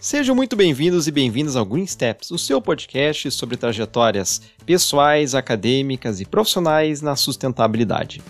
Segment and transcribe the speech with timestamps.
[0.00, 6.20] Sejam muito bem-vindos e bem-vindas ao Green Steps, o seu podcast sobre trajetórias pessoais, acadêmicas
[6.20, 8.22] e profissionais na sustentabilidade.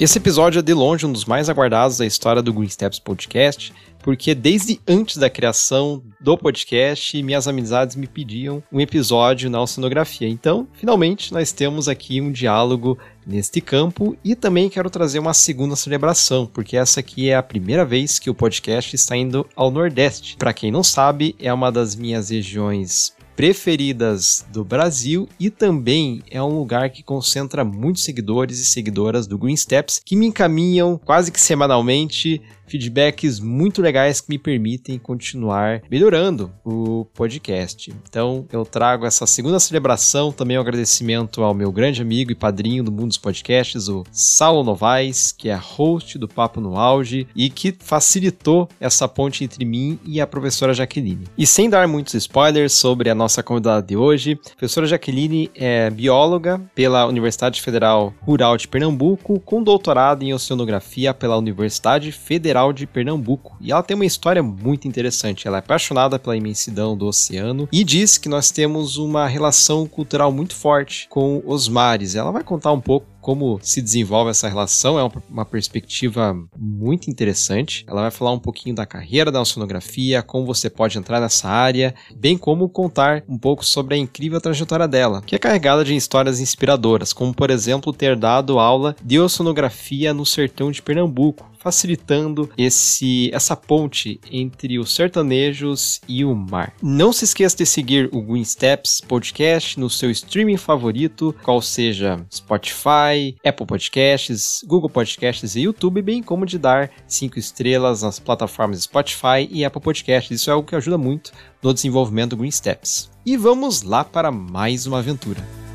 [0.00, 3.74] Esse episódio é de longe um dos mais aguardados da história do Green Steps Podcast,
[4.00, 10.28] porque desde antes da criação do podcast, minhas amizades me pediam um episódio na oceanografia.
[10.28, 15.74] Então, finalmente, nós temos aqui um diálogo neste campo e também quero trazer uma segunda
[15.74, 20.36] celebração, porque essa aqui é a primeira vez que o podcast está indo ao Nordeste.
[20.36, 26.42] Para quem não sabe, é uma das minhas regiões preferidas do Brasil e também é
[26.42, 31.30] um lugar que concentra muitos seguidores e seguidoras do Green Steps que me encaminham quase
[31.30, 37.92] que semanalmente feedbacks muito legais que me permitem continuar melhorando o podcast.
[38.08, 42.84] Então, eu trago essa segunda celebração, também um agradecimento ao meu grande amigo e padrinho
[42.84, 47.48] do mundo dos podcasts, o Saulo Novaes, que é host do Papo no Auge e
[47.48, 51.26] que facilitou essa ponte entre mim e a professora Jaqueline.
[51.36, 55.90] E sem dar muitos spoilers sobre a nossa convidada de hoje, a professora Jaqueline é
[55.90, 62.72] bióloga pela Universidade Federal Rural de Pernambuco, com doutorado em oceanografia pela Universidade Federal Federal
[62.72, 63.56] de Pernambuco.
[63.60, 65.46] E ela tem uma história muito interessante.
[65.46, 70.32] Ela é apaixonada pela imensidão do oceano e diz que nós temos uma relação cultural
[70.32, 72.14] muito forte com os mares.
[72.14, 77.84] Ela vai contar um pouco como se desenvolve essa relação, é uma, perspectiva muito interessante.
[77.86, 81.94] Ela vai falar um pouquinho da carreira da oceanografia, como você pode entrar nessa área,
[82.16, 86.40] bem como contar um pouco sobre a incrível trajetória dela, que é carregada de histórias
[86.40, 93.30] inspiradoras, como por exemplo ter dado aula de oceanografia no sertão de Pernambuco, facilitando esse
[93.32, 96.72] essa ponte entre os sertanejos e o mar.
[96.82, 102.24] Não se esqueça de seguir o Green Steps Podcast no seu streaming favorito, qual seja
[102.32, 108.82] Spotify, Apple Podcasts, Google Podcasts e YouTube, bem como de dar cinco estrelas nas plataformas
[108.82, 110.40] Spotify e Apple Podcasts.
[110.40, 113.10] Isso é algo que ajuda muito no desenvolvimento do Green Steps.
[113.24, 115.67] E vamos lá para mais uma aventura.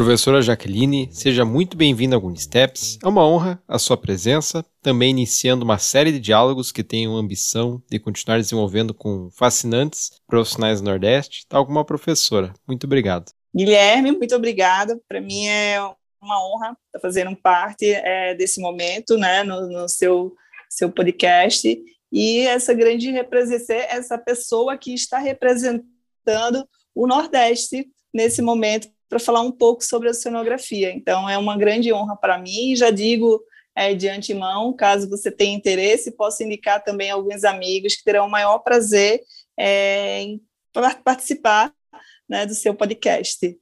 [0.00, 2.98] Professora Jaqueline, seja muito bem-vinda ao Steps.
[3.04, 7.82] É uma honra a sua presença, também iniciando uma série de diálogos que tenham ambição
[7.86, 12.54] de continuar desenvolvendo com fascinantes profissionais do Nordeste, tal como a professora.
[12.66, 13.30] Muito obrigado.
[13.54, 14.98] Guilherme, muito obrigada.
[15.06, 15.78] Para mim é
[16.18, 20.34] uma honra estar fazendo parte é, desse momento, né, no, no seu
[20.70, 21.78] seu podcast
[22.10, 29.40] e essa grande representar essa pessoa que está representando o Nordeste nesse momento para falar
[29.40, 30.92] um pouco sobre a oceanografia.
[30.92, 32.76] Então, é uma grande honra para mim.
[32.76, 33.42] Já digo
[33.74, 38.30] é, de antemão, caso você tenha interesse, posso indicar também alguns amigos que terão o
[38.30, 39.20] maior prazer
[39.58, 40.40] é, em
[41.04, 41.74] participar
[42.28, 43.58] né, do seu podcast.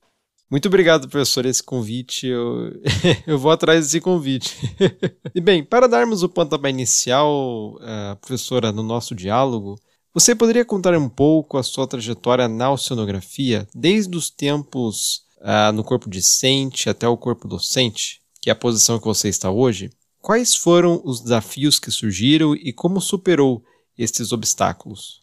[0.51, 2.27] Muito obrigado, professor, esse convite.
[2.27, 2.73] Eu,
[3.27, 4.55] eu vou atrás desse convite.
[5.35, 9.79] e bem, para darmos o pontapé inicial, uh, professora, no nosso diálogo,
[10.13, 15.85] você poderia contar um pouco a sua trajetória na oceanografia, desde os tempos uh, no
[15.85, 19.91] corpo discente até o corpo docente, que é a posição que você está hoje,
[20.21, 23.63] quais foram os desafios que surgiram e como superou
[23.97, 25.23] esses obstáculos?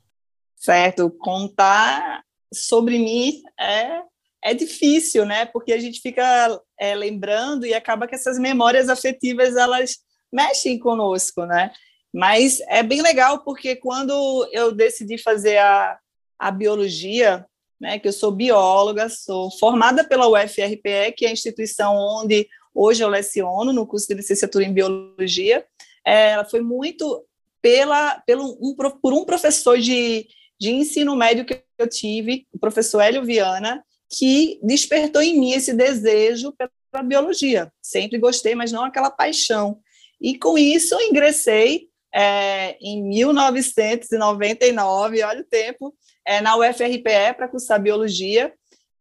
[0.56, 4.02] Certo, contar sobre mim é,
[4.44, 5.46] é difícil, né?
[5.46, 9.98] Porque a gente fica é, lembrando e acaba que essas memórias afetivas elas
[10.32, 11.72] mexem conosco, né?
[12.14, 16.00] Mas é bem legal porque quando eu decidi fazer a,
[16.40, 17.46] a biologia,
[17.80, 23.04] né, que eu sou bióloga, sou formada pela UFRPE, que é a instituição onde hoje
[23.04, 25.66] eu leciono no curso de licenciatura em biologia.
[26.06, 27.26] É, ela foi muito
[27.62, 30.28] pela, pelo, um, por um professor de,
[30.60, 35.74] de ensino médio que eu tive, o professor Hélio Viana, que despertou em mim esse
[35.74, 36.70] desejo pela
[37.04, 37.72] biologia.
[37.82, 39.80] Sempre gostei, mas não aquela paixão.
[40.22, 45.94] E com isso ingressei é, em 1999, olha o tempo,
[46.26, 48.54] é, na UFRPE para cursar biologia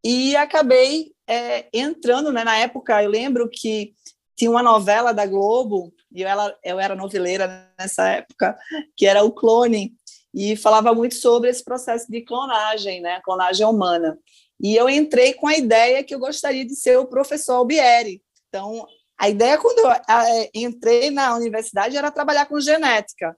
[0.03, 3.93] e acabei é, entrando, né, na época, eu lembro que
[4.35, 8.55] tinha uma novela da Globo, e eu, ela, eu era noveleira nessa época,
[8.95, 9.93] que era o Clone,
[10.33, 14.17] e falava muito sobre esse processo de clonagem, né, clonagem humana.
[14.61, 18.21] E eu entrei com a ideia que eu gostaria de ser o professor Albieri.
[18.49, 18.85] Então,
[19.17, 23.35] a ideia quando eu entrei na universidade era trabalhar com genética.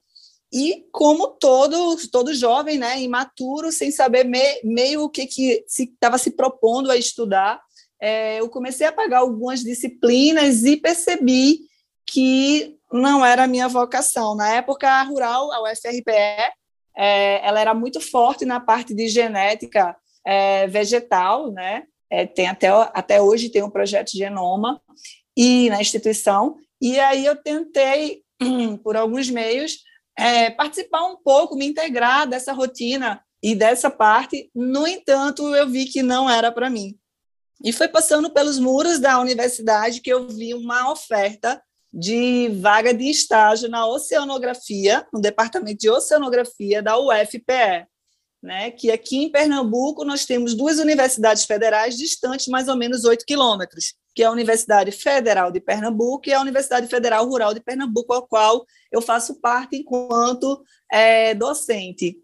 [0.52, 6.16] E como todo, todo jovem, né, imaturo, sem saber me, meio o que, que estava
[6.16, 7.60] se, se, propondo a estudar,
[8.00, 11.60] é, eu comecei a pagar algumas disciplinas e percebi
[12.06, 14.34] que não era a minha vocação.
[14.34, 16.52] Na época, rural, a UFRPE,
[16.96, 21.84] é, ela era muito forte na parte de genética é, vegetal, né?
[22.10, 24.80] É, tem até, até hoje tem um projeto de genoma
[25.36, 28.22] e na instituição, e aí eu tentei,
[28.82, 29.78] por alguns meios,
[30.18, 35.86] é, participar um pouco, me integrar dessa rotina e dessa parte, no entanto, eu vi
[35.86, 36.98] que não era para mim.
[37.62, 41.62] E foi passando pelos muros da universidade que eu vi uma oferta
[41.92, 47.86] de vaga de estágio na oceanografia, no departamento de oceanografia da UFPE,
[48.42, 48.72] né?
[48.72, 53.94] Que aqui em Pernambuco nós temos duas universidades federais distantes mais ou menos 8 quilômetros,
[54.18, 58.26] que é a Universidade Federal de Pernambuco e a Universidade Federal Rural de Pernambuco, a
[58.26, 60.60] qual eu faço parte enquanto
[60.90, 62.16] é, docente.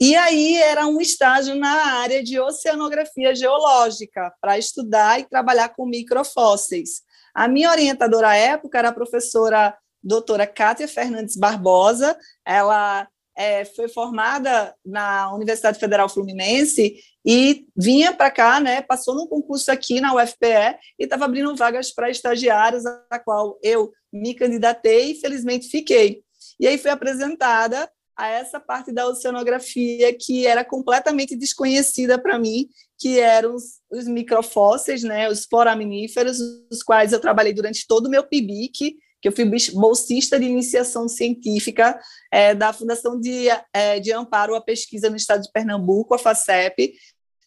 [0.00, 5.84] E aí era um estágio na área de oceanografia geológica, para estudar e trabalhar com
[5.84, 7.02] microfósseis.
[7.34, 13.06] A minha orientadora à época era a professora doutora Kátia Fernandes Barbosa, ela
[13.36, 19.70] é, foi formada na Universidade Federal Fluminense e vinha para cá, né, passou num concurso
[19.70, 25.20] aqui na UFPE e estava abrindo vagas para estagiários, a qual eu me candidatei e
[25.20, 26.22] felizmente fiquei.
[26.60, 32.68] E aí foi apresentada a essa parte da oceanografia que era completamente desconhecida para mim,
[32.98, 36.38] que eram os, os, microfósseis, né, os foraminíferos,
[36.70, 41.08] os quais eu trabalhei durante todo o meu PIBIC, que eu fui bolsista de iniciação
[41.08, 41.98] científica
[42.30, 46.92] é, da Fundação de, é, de Amparo à Pesquisa no Estado de Pernambuco, a FACEP,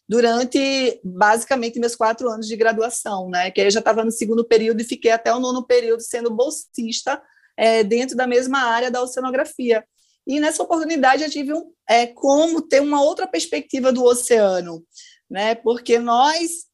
[0.08, 3.52] durante basicamente meus quatro anos de graduação, né?
[3.52, 6.34] Que aí eu já estava no segundo período e fiquei até o nono período sendo
[6.34, 7.22] bolsista
[7.56, 9.84] é, dentro da mesma área da oceanografia.
[10.26, 14.84] E nessa oportunidade eu tive um, é, como ter uma outra perspectiva do oceano,
[15.30, 15.54] né?
[15.54, 16.66] Porque nós,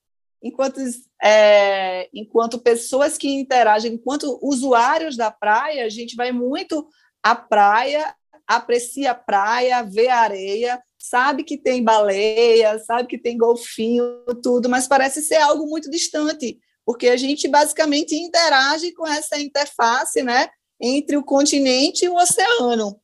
[0.44, 0.78] enquanto,
[1.22, 6.86] é, enquanto pessoas que interagem, enquanto usuários da praia, a gente vai muito
[7.22, 8.14] à praia,
[8.46, 14.04] aprecia a praia, vê a areia, sabe que tem baleia, sabe que tem golfinho,
[14.42, 20.22] tudo, mas parece ser algo muito distante, porque a gente basicamente interage com essa interface,
[20.22, 20.48] né,
[20.78, 23.00] entre o continente e o oceano.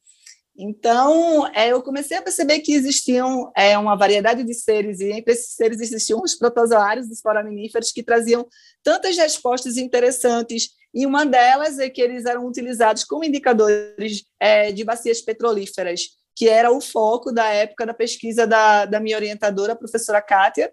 [0.62, 5.32] Então, é, eu comecei a perceber que existiam é, uma variedade de seres, e entre
[5.32, 8.46] esses seres existiam os protozoários, os foraminíferos, que traziam
[8.82, 14.84] tantas respostas interessantes, e uma delas é que eles eram utilizados como indicadores é, de
[14.84, 16.02] bacias petrolíferas,
[16.36, 20.70] que era o foco da época da pesquisa da, da minha orientadora, a professora Kátia,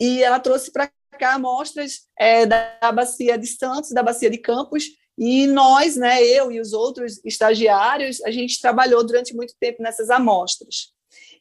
[0.00, 0.90] e ela trouxe para
[1.20, 4.86] cá amostras é, da bacia de Santos, da bacia de Campos,
[5.22, 10.08] e nós, né, eu e os outros estagiários, a gente trabalhou durante muito tempo nessas
[10.08, 10.94] amostras.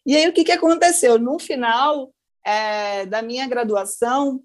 [0.06, 1.18] E aí o que, que aconteceu?
[1.18, 2.14] No final
[2.46, 4.42] é, da minha graduação,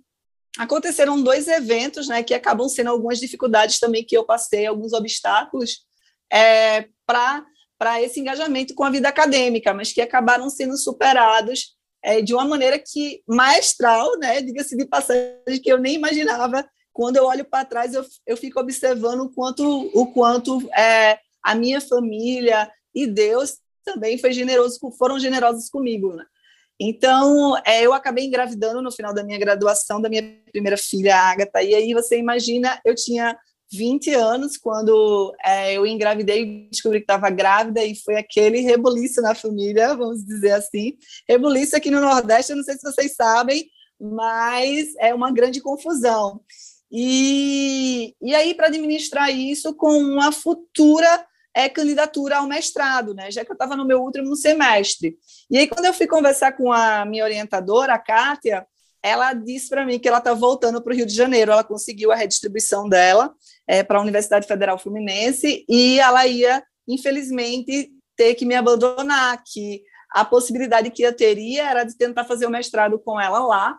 [0.56, 5.84] aconteceram dois eventos, né, que acabam sendo algumas dificuldades também que eu passei, alguns obstáculos
[6.32, 12.32] é, para esse engajamento com a vida acadêmica, mas que acabaram sendo superados é, de
[12.32, 16.64] uma maneira que maestral, né, diga-se de passagem, que eu nem imaginava
[16.94, 21.55] quando eu olho para trás, eu, eu fico observando o quanto, o quanto é, a
[21.55, 26.14] minha família e Deus também foi generoso, foram generosos comigo.
[26.14, 26.25] Né?
[26.81, 31.62] Então, é, eu acabei engravidando no final da minha graduação da minha primeira filha, Agatha.
[31.62, 33.37] E aí você imagina, eu tinha
[33.73, 39.34] 20 anos quando é, eu engravidei descobri que estava grávida e foi aquele rebuliço na
[39.34, 40.96] família, vamos dizer assim.
[41.29, 43.67] Rebuliço aqui no Nordeste, eu não sei se vocês sabem,
[44.01, 46.41] mas é uma grande confusão.
[46.96, 53.32] E, e aí, para administrar isso com uma futura é, candidatura ao mestrado, né?
[53.32, 55.19] já que eu estava no meu último semestre.
[55.51, 58.65] E aí, quando eu fui conversar com a minha orientadora, a Kátia,
[59.03, 62.13] ela disse para mim que ela está voltando para o Rio de Janeiro, ela conseguiu
[62.13, 63.34] a redistribuição dela
[63.67, 69.82] é, para a Universidade Federal Fluminense e ela ia, infelizmente, ter que me abandonar, que
[70.13, 73.77] a possibilidade que eu teria era de tentar fazer o mestrado com ela lá,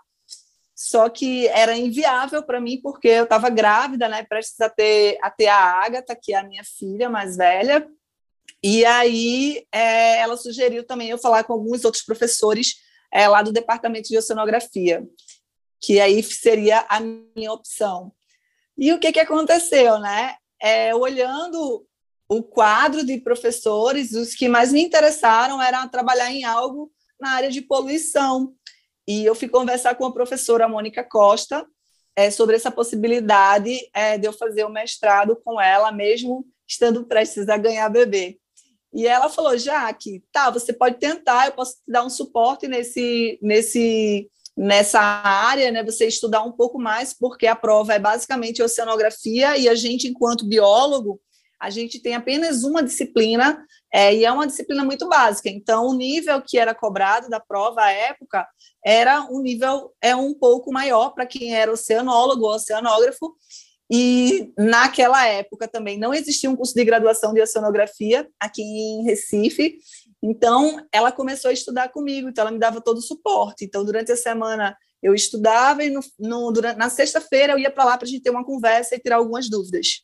[0.76, 5.32] só que era inviável para mim porque eu estava grávida, né, prestes a ter, a
[5.32, 7.88] ter a Agatha, que é a minha filha mais velha,
[8.62, 12.76] e aí é, ela sugeriu também eu falar com alguns outros professores
[13.14, 15.08] é, lá do departamento de oceanografia,
[15.80, 18.12] que aí seria a minha opção.
[18.78, 20.36] E o que, que aconteceu, né?
[20.62, 21.86] É, olhando
[22.28, 27.52] o quadro de professores, os que mais me interessaram era trabalhar em algo na área
[27.52, 28.54] de poluição,
[29.08, 31.66] e eu fui conversar com a professora Mônica Costa
[32.16, 37.50] é, sobre essa possibilidade é, de eu fazer o mestrado com ela, mesmo estando prestes
[37.50, 38.40] a ganhar bebê.
[38.94, 43.38] E ela falou, Jaque, tá, você pode tentar, eu posso te dar um suporte nesse,
[43.42, 49.58] nesse nessa área, né, você estudar um pouco mais, porque a prova é basicamente oceanografia
[49.58, 51.20] e a gente, enquanto biólogo,
[51.66, 55.50] a gente tem apenas uma disciplina é, e é uma disciplina muito básica.
[55.50, 58.48] Então, o nível que era cobrado da prova à época
[58.86, 63.36] era um nível é um pouco maior para quem era oceanólogo ou oceanógrafo.
[63.92, 69.80] E naquela época também não existia um curso de graduação de oceanografia aqui em Recife.
[70.22, 73.66] Então, ela começou a estudar comigo, então ela me dava todo o suporte.
[73.66, 77.86] Então, durante a semana eu estudava e no, no, durante, na sexta-feira eu ia para
[77.86, 80.04] lá para a gente ter uma conversa e tirar algumas dúvidas.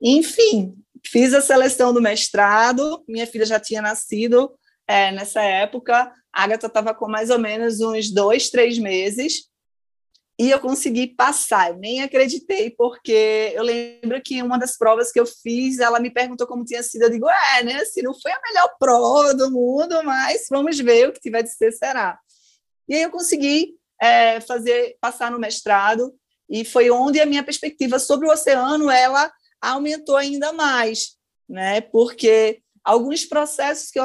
[0.00, 0.74] Enfim,
[1.06, 4.52] fiz a seleção do mestrado, minha filha já tinha nascido
[4.86, 9.48] é, nessa época, a Agatha estava com mais ou menos uns dois, três meses,
[10.38, 11.70] e eu consegui passar.
[11.70, 16.10] Eu nem acreditei, porque eu lembro que uma das provas que eu fiz, ela me
[16.10, 17.02] perguntou como tinha sido.
[17.02, 17.76] Eu digo, é, né?
[17.76, 21.54] Assim, não foi a melhor prova do mundo, mas vamos ver o que tiver de
[21.54, 22.18] ser será.
[22.88, 26.12] E aí eu consegui é, fazer passar no mestrado
[26.50, 29.32] e foi onde a minha perspectiva sobre o oceano ela
[29.70, 31.16] aumentou ainda mais,
[31.48, 31.80] né?
[31.80, 33.98] Porque alguns processos que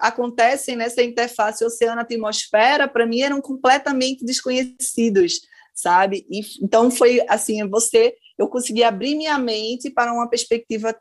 [0.00, 5.40] acontecem nessa interface oceano-atmosfera, para mim, eram completamente desconhecidos,
[5.74, 6.26] sabe?
[6.30, 10.98] E, então, foi assim, você, eu consegui abrir minha mente para uma perspectiva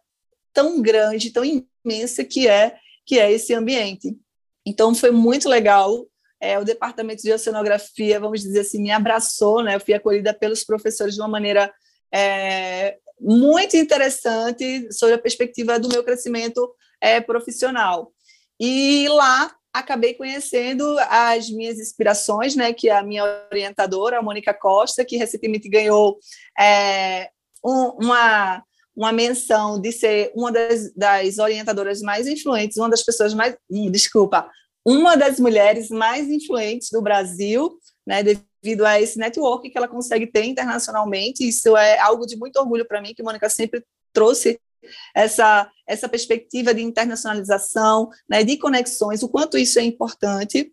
[0.54, 1.44] tão grande, tão
[1.86, 2.76] imensa que é,
[3.06, 4.16] que é esse ambiente.
[4.66, 6.06] Então, foi muito legal.
[6.44, 9.76] É, o departamento de oceanografia, vamos dizer assim, me abraçou, né?
[9.76, 11.72] Eu fui acolhida pelos professores de uma maneira
[12.12, 18.12] é, muito interessante sobre a perspectiva do meu crescimento é, profissional.
[18.60, 24.54] E lá acabei conhecendo as minhas inspirações, né, que é a minha orientadora, a Mônica
[24.54, 26.20] Costa, que recentemente ganhou
[26.60, 27.30] é,
[27.64, 28.64] um, uma,
[28.96, 33.56] uma menção de ser uma das, das, orientadoras mais influentes, uma das pessoas mais,
[33.90, 34.50] desculpa,
[34.86, 37.72] uma das mulheres mais influentes do Brasil,
[38.06, 38.24] né,
[38.86, 41.48] a esse network que ela consegue ter internacionalmente.
[41.48, 44.60] Isso é algo de muito orgulho para mim, que Mônica sempre trouxe
[45.16, 50.72] essa, essa perspectiva de internacionalização, né, de conexões, o quanto isso é importante.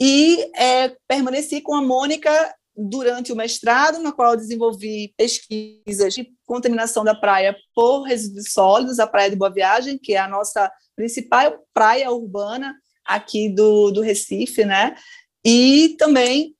[0.00, 7.02] E é, permaneci com a Mônica durante o mestrado, na qual desenvolvi pesquisas de contaminação
[7.02, 11.58] da praia por resíduos sólidos, a Praia de Boa Viagem, que é a nossa principal
[11.74, 14.94] praia urbana aqui do, do Recife, né?
[15.44, 16.54] E também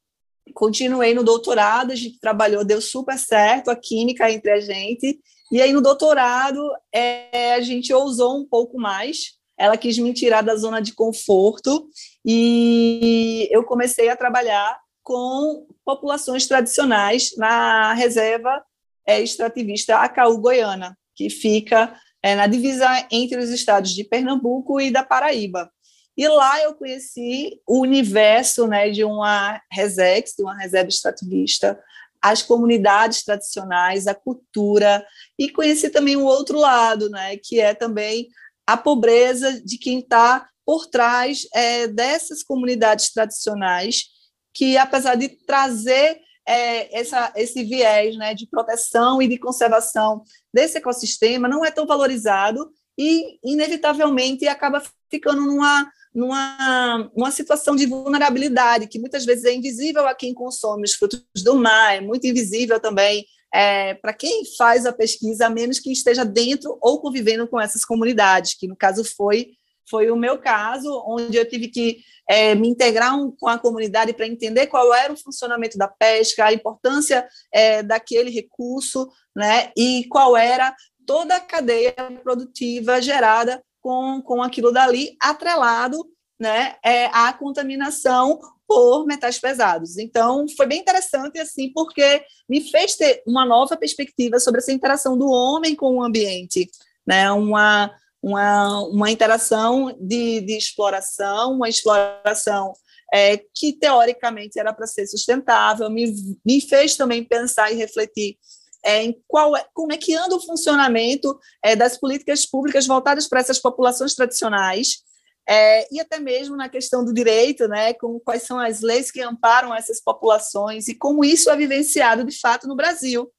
[0.54, 5.18] continuei no doutorado, a gente trabalhou, deu super certo a química entre a gente,
[5.50, 6.60] e aí no doutorado
[6.92, 11.88] é, a gente ousou um pouco mais, ela quis me tirar da zona de conforto,
[12.24, 18.62] e eu comecei a trabalhar com populações tradicionais na reserva
[19.06, 24.90] é, extrativista Acaú Goiana, que fica é, na divisa entre os estados de Pernambuco e
[24.90, 25.70] da Paraíba.
[26.18, 31.80] E lá eu conheci o universo né, de uma resex, de uma reserva extrativista,
[32.20, 35.06] as comunidades tradicionais, a cultura,
[35.38, 38.26] e conheci também o outro lado, né, que é também
[38.66, 44.06] a pobreza de quem está por trás é, dessas comunidades tradicionais,
[44.52, 50.78] que apesar de trazer é, essa, esse viés né, de proteção e de conservação desse
[50.78, 58.88] ecossistema, não é tão valorizado e, inevitavelmente, acaba ficando numa numa, numa situação de vulnerabilidade,
[58.88, 62.80] que muitas vezes é invisível a quem consome os frutos do mar, é muito invisível
[62.80, 67.60] também é, para quem faz a pesquisa, a menos que esteja dentro ou convivendo com
[67.60, 69.52] essas comunidades, que no caso foi
[69.88, 74.12] foi o meu caso, onde eu tive que é, me integrar um, com a comunidade
[74.12, 80.04] para entender qual era o funcionamento da pesca, a importância é, daquele recurso, né, e
[80.10, 86.04] qual era toda a cadeia produtiva gerada com, com aquilo dali atrelado
[86.38, 89.96] né, é, à contaminação por metais pesados.
[89.96, 95.16] Então, foi bem interessante, assim, porque me fez ter uma nova perspectiva sobre essa interação
[95.16, 96.68] do homem com o ambiente,
[97.06, 97.90] né, uma,
[98.22, 102.74] uma, uma interação de, de exploração, uma exploração
[103.12, 108.36] é, que, teoricamente, era para ser sustentável, me, me fez também pensar e refletir
[108.84, 113.28] é, em qual é, como é que anda o funcionamento é, das políticas públicas voltadas
[113.28, 115.02] para essas populações tradicionais,
[115.48, 119.22] é, e até mesmo na questão do direito, né, com quais são as leis que
[119.22, 123.32] amparam essas populações e como isso é vivenciado de fato no Brasil,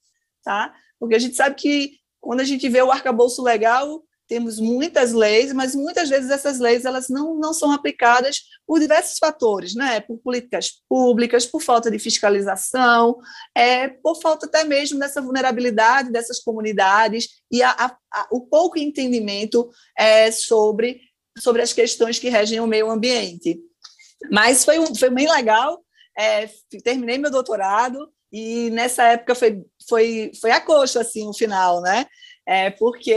[0.44, 0.74] tá?
[1.00, 5.52] Porque a gente sabe que quando a gente vê o arcabouço legal, temos muitas leis,
[5.52, 10.00] mas muitas vezes essas leis elas não, não são aplicadas por diversos fatores, né?
[10.02, 13.18] por políticas públicas, por falta de fiscalização,
[13.56, 18.78] é, por falta até mesmo dessa vulnerabilidade dessas comunidades e a, a, a, o pouco
[18.78, 19.68] entendimento
[19.98, 21.02] é, sobre,
[21.40, 23.60] sobre as questões que regem o meio ambiente.
[24.32, 25.84] Mas foi, um, foi bem legal,
[26.16, 26.48] é,
[26.84, 32.06] terminei meu doutorado e nessa época foi, foi, foi a coxa, assim, o final, né?
[32.52, 33.14] É, porque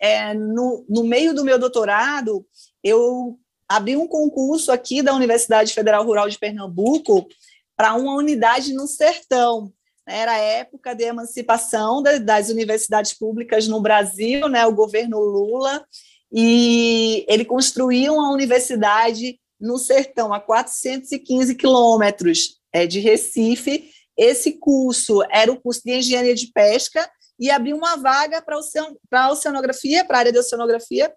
[0.00, 2.42] é, no, no meio do meu doutorado,
[2.82, 7.28] eu abri um concurso aqui da Universidade Federal Rural de Pernambuco
[7.76, 9.70] para uma unidade no sertão.
[10.08, 15.84] Era a época de emancipação das universidades públicas no Brasil, né, o governo Lula,
[16.32, 23.90] e ele construiu uma universidade no sertão, a 415 quilômetros é, de Recife.
[24.16, 27.06] Esse curso era o curso de engenharia de pesca
[27.38, 31.14] e abriu uma vaga para a oceanografia, para a área de oceanografia,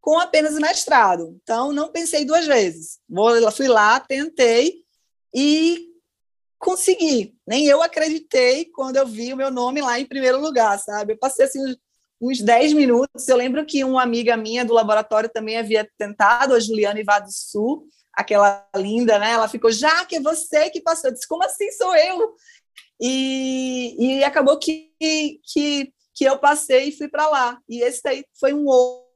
[0.00, 1.36] com apenas mestrado.
[1.42, 2.98] Então, não pensei duas vezes.
[3.52, 4.84] Fui lá, tentei
[5.34, 5.88] e
[6.58, 7.34] consegui.
[7.46, 11.14] Nem eu acreditei quando eu vi o meu nome lá em primeiro lugar, sabe?
[11.14, 11.76] Eu passei assim
[12.20, 13.28] uns 10 minutos.
[13.28, 17.86] Eu lembro que uma amiga minha do laboratório também havia tentado, a Juliana Ivado Sul,
[18.12, 19.32] aquela linda, né?
[19.32, 21.10] Ela ficou, já que é você que passou.
[21.10, 22.34] Eu disse, como assim sou eu?
[23.00, 27.60] E, e acabou que, que, que eu passei e fui para lá.
[27.68, 28.66] E esse daí foi um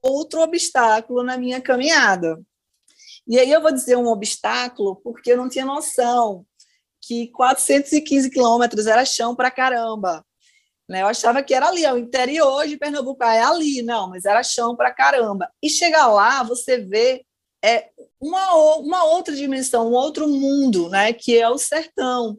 [0.02, 2.40] outro obstáculo na minha caminhada.
[3.26, 6.44] E aí eu vou dizer um obstáculo porque eu não tinha noção
[7.00, 10.25] que 415 quilômetros era chão para caramba.
[10.88, 11.02] Né?
[11.02, 14.42] Eu achava que era ali, o interior de Pernambuco, ah, é ali, não, mas era
[14.42, 15.49] chão para caramba.
[15.62, 17.25] E chegar lá, você vê
[17.64, 21.12] é, uma, uma outra dimensão, um outro mundo, né?
[21.12, 22.38] que é o sertão,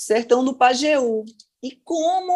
[0.00, 1.24] sertão do Pajeú.
[1.62, 2.32] E como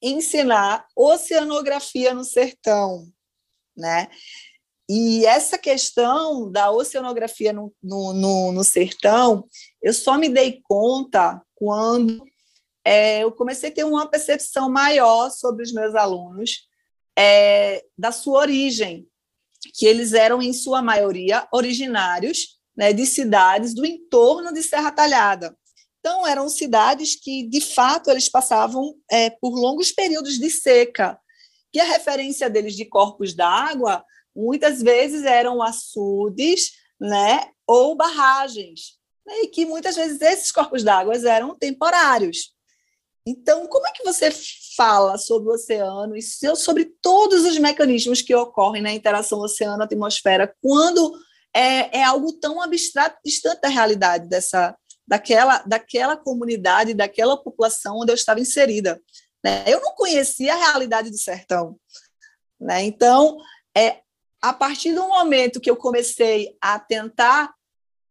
[0.00, 3.06] ensinar oceanografia no sertão,
[3.76, 4.08] né?
[4.88, 9.44] E essa questão da oceanografia no, no, no, no sertão,
[9.82, 12.24] eu só me dei conta quando
[12.84, 16.68] é, eu comecei a ter uma percepção maior sobre os meus alunos,
[17.16, 19.06] é, da sua origem,
[19.74, 25.56] que eles eram, em sua maioria, originários né, de cidades do entorno de Serra Talhada.
[26.00, 31.18] Então, eram cidades que, de fato, eles passavam é, por longos períodos de seca,
[31.70, 34.02] que a referência deles de corpos d'água,
[34.34, 41.14] muitas vezes, eram açudes né, ou barragens, né, e que, muitas vezes, esses corpos d'água
[41.28, 42.54] eram temporários.
[43.26, 44.30] Então, como é que você
[44.76, 46.22] fala sobre o oceano e
[46.56, 51.12] sobre todos os mecanismos que ocorrem na interação oceano-atmosfera quando
[51.54, 54.74] é, é, algo tão abstrato, distante da realidade dessa,
[55.10, 59.02] daquela, daquela comunidade, daquela população onde eu estava inserida?
[59.44, 59.64] Né?
[59.66, 61.76] Eu não conhecia a realidade do sertão.
[62.60, 62.84] Né?
[62.84, 63.36] Então,
[63.76, 64.02] é,
[64.40, 67.52] a partir do momento que eu comecei a tentar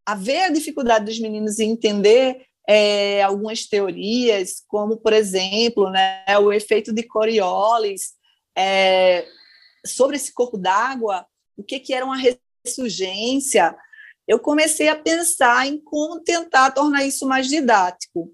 [0.06, 6.26] a ver a dificuldade dos meninos e entender é, algumas teorias, como, por exemplo, né,
[6.38, 8.14] o efeito de Coriolis
[8.58, 9.26] é,
[9.86, 12.18] sobre esse corpo d'água, o que, que era uma
[12.66, 13.74] ressurgência,
[14.30, 18.32] eu comecei a pensar em como tentar tornar isso mais didático.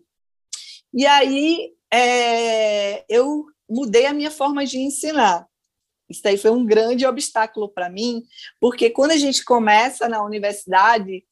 [0.93, 5.47] E aí é, eu mudei a minha forma de ensinar.
[6.10, 8.23] Isso aí foi um grande obstáculo para mim,
[8.60, 11.23] porque quando a gente começa na universidade,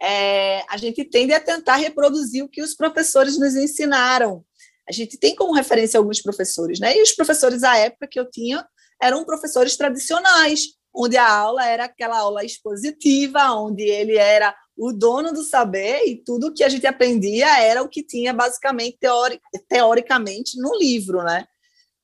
[0.00, 4.44] é, a gente tende a tentar reproduzir o que os professores nos ensinaram.
[4.86, 6.94] A gente tem como referência alguns professores, né?
[6.94, 8.68] E os professores à época que eu tinha
[9.00, 15.32] eram professores tradicionais, onde a aula era aquela aula expositiva, onde ele era o dono
[15.32, 20.58] do saber e tudo que a gente aprendia era o que tinha basicamente teoric, teoricamente
[20.58, 21.46] no livro, né?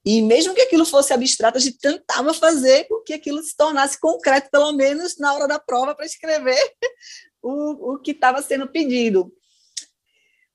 [0.05, 3.99] E mesmo que aquilo fosse abstrato, a gente tentava fazer com que aquilo se tornasse
[3.99, 6.57] concreto, pelo menos na hora da prova, para escrever
[7.43, 9.33] o, o que estava sendo pedido.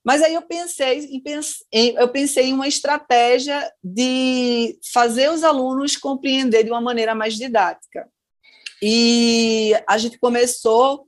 [0.04, 1.22] Mas aí eu pensei,
[1.70, 7.34] em, eu pensei em uma estratégia de fazer os alunos compreender de uma maneira mais
[7.34, 8.08] didática.
[8.82, 11.06] E a gente começou,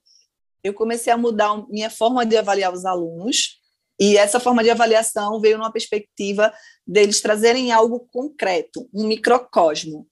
[0.62, 3.60] eu comecei a mudar minha forma de avaliar os alunos,
[3.98, 6.52] e essa forma de avaliação veio numa perspectiva
[6.86, 10.06] deles trazerem algo concreto, um microcosmo,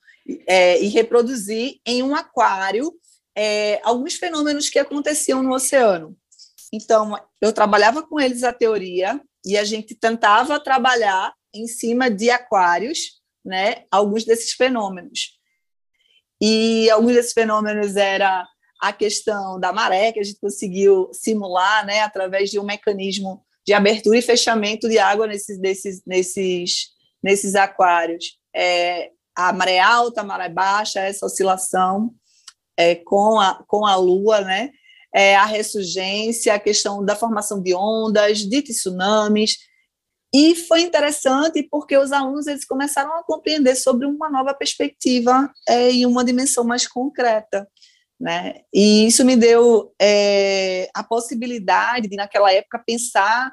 [0.46, 2.92] é, e reproduzir em um aquário
[3.37, 6.16] é, alguns fenômenos que aconteciam no oceano.
[6.72, 12.31] Então, eu trabalhava com eles a teoria e a gente tentava trabalhar em cima de
[12.31, 15.38] aquários, né, alguns desses fenômenos.
[16.44, 18.44] E alguns desses fenômenos era
[18.81, 23.72] a questão da maré, que a gente conseguiu simular, né, através de um mecanismo de
[23.72, 26.88] abertura e fechamento de água nesses, nesses, nesses,
[27.22, 28.38] nesses aquários.
[28.52, 32.12] É, a maré alta, a maré baixa, essa oscilação
[32.76, 34.70] é, com, a, com a Lua, né?
[35.14, 39.59] É, a ressurgência, a questão da formação de ondas, de tsunamis.
[40.35, 45.92] E foi interessante porque os alunos eles começaram a compreender sobre uma nova perspectiva é,
[45.92, 47.68] e uma dimensão mais concreta.
[48.18, 48.62] né?
[48.73, 53.53] E isso me deu é, a possibilidade de, naquela época, pensar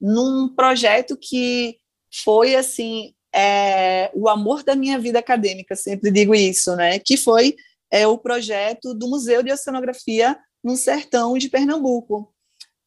[0.00, 1.78] num projeto que
[2.22, 6.98] foi, assim, é, o amor da minha vida acadêmica, sempre digo isso, né?
[6.98, 7.56] Que foi
[7.90, 12.32] é, o projeto do Museu de Oceanografia no Sertão de Pernambuco,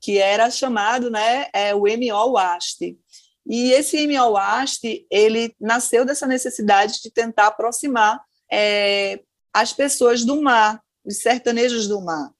[0.02, 2.98] que era chamado, né, é, o MO WAST.
[3.46, 8.20] E esse MO WAST, ele nasceu dessa necessidade de tentar aproximar
[8.52, 9.20] é,
[9.54, 12.32] as pessoas do mar, os sertanejos do mar.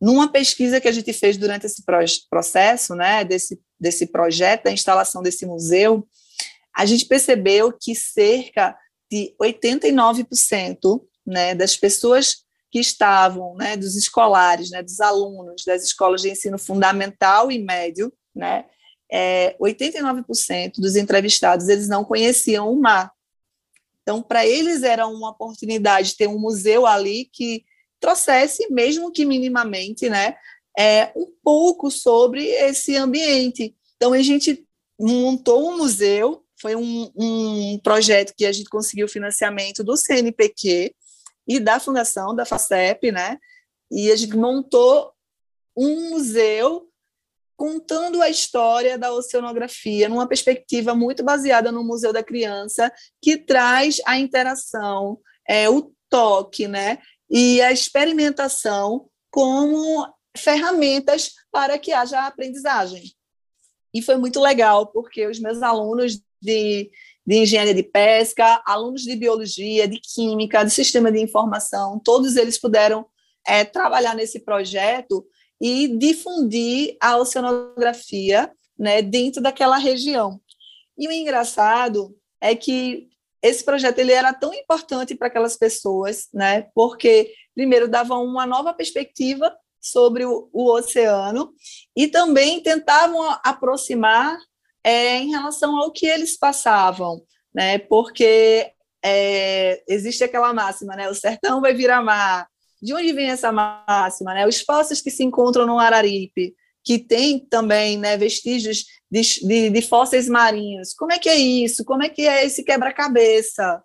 [0.00, 1.82] Numa pesquisa que a gente fez durante esse
[2.28, 6.06] processo, né, desse, desse projeto, da instalação desse museu,
[6.76, 8.76] a gente percebeu que cerca
[9.10, 16.20] de 89% né, das pessoas que estavam, né, dos escolares, né, dos alunos das escolas
[16.20, 18.66] de ensino fundamental e médio, né,
[19.10, 23.12] é, 89% dos entrevistados eles não conheciam o mar.
[24.02, 27.64] Então, para eles era uma oportunidade de ter um museu ali que
[27.98, 30.36] trouxesse, mesmo que minimamente, né,
[30.78, 33.74] é, um pouco sobre esse ambiente.
[33.96, 34.64] Então, a gente
[34.98, 40.94] montou um museu, foi um, um projeto que a gente conseguiu financiamento do CNPq
[41.48, 43.38] e da Fundação, da FACEP, né,
[43.90, 45.12] e a gente montou
[45.76, 46.88] um museu
[47.56, 54.00] contando a história da oceanografia numa perspectiva muito baseada no Museu da Criança, que traz
[54.06, 56.98] a interação, é, o toque, né,
[57.30, 63.12] e a experimentação como ferramentas para que haja aprendizagem.
[63.92, 66.90] E foi muito legal, porque os meus alunos de,
[67.26, 72.60] de engenharia de pesca, alunos de biologia, de química, de sistema de informação, todos eles
[72.60, 73.06] puderam
[73.46, 75.26] é, trabalhar nesse projeto
[75.60, 80.40] e difundir a oceanografia né, dentro daquela região.
[80.98, 83.08] E o engraçado é que
[83.42, 86.68] esse projeto ele era tão importante para aquelas pessoas, né?
[86.74, 91.52] Porque primeiro dava uma nova perspectiva sobre o, o oceano
[91.94, 94.36] e também tentavam aproximar
[94.82, 97.22] é, em relação ao que eles passavam,
[97.54, 97.78] né?
[97.78, 98.72] Porque
[99.04, 101.08] é, existe aquela máxima, né?
[101.08, 102.48] O sertão vai virar mar.
[102.82, 104.46] De onde vem essa máxima, né?
[104.46, 109.82] Os fósseis que se encontram no Araripe, que tem também né, vestígios de, de, de,
[109.82, 110.94] fósseis marinhos.
[110.94, 111.84] Como é que é isso?
[111.84, 113.82] Como é que é esse quebra-cabeça?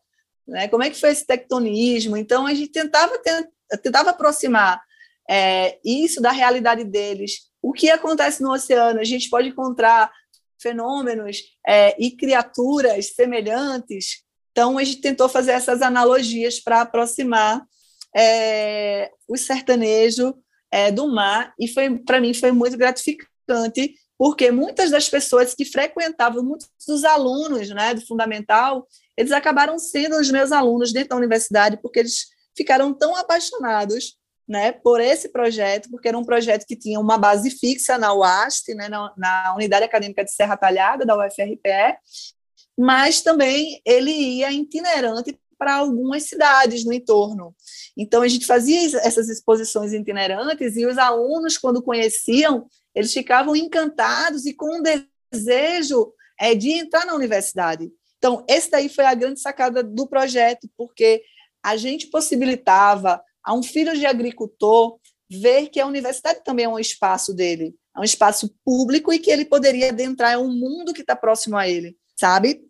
[0.47, 0.67] Né?
[0.67, 2.15] Como é que foi esse tectonismo?
[2.15, 3.19] Então, a gente tentava,
[3.81, 4.79] tentava aproximar
[5.27, 7.49] é, isso da realidade deles.
[7.59, 8.99] O que acontece no oceano?
[8.99, 10.11] A gente pode encontrar
[10.61, 14.23] fenômenos é, e criaturas semelhantes.
[14.51, 17.65] Então, a gente tentou fazer essas analogias para aproximar
[18.15, 20.35] é, o sertanejo
[20.71, 25.65] é, do mar e foi para mim foi muito gratificante porque muitas das pessoas que
[25.65, 31.15] frequentavam, muitos dos alunos né, do fundamental, eles acabaram sendo os meus alunos dentro da
[31.15, 34.15] universidade, porque eles ficaram tão apaixonados
[34.47, 38.75] né, por esse projeto, porque era um projeto que tinha uma base fixa na UAST,
[38.75, 41.97] né, na, na Unidade Acadêmica de Serra Talhada, da UFRPE,
[42.77, 47.55] mas também ele ia itinerante para algumas cidades no entorno.
[47.95, 54.47] Então, a gente fazia essas exposições itinerantes e os alunos, quando conheciam, eles ficavam encantados
[54.47, 57.91] e com um desejo é, de entrar na universidade.
[58.17, 61.21] Então, esse daí foi a grande sacada do projeto, porque
[61.61, 66.79] a gente possibilitava a um filho de agricultor ver que a universidade também é um
[66.79, 71.01] espaço dele, é um espaço público e que ele poderia adentrar em um mundo que
[71.01, 72.63] está próximo a ele, sabe?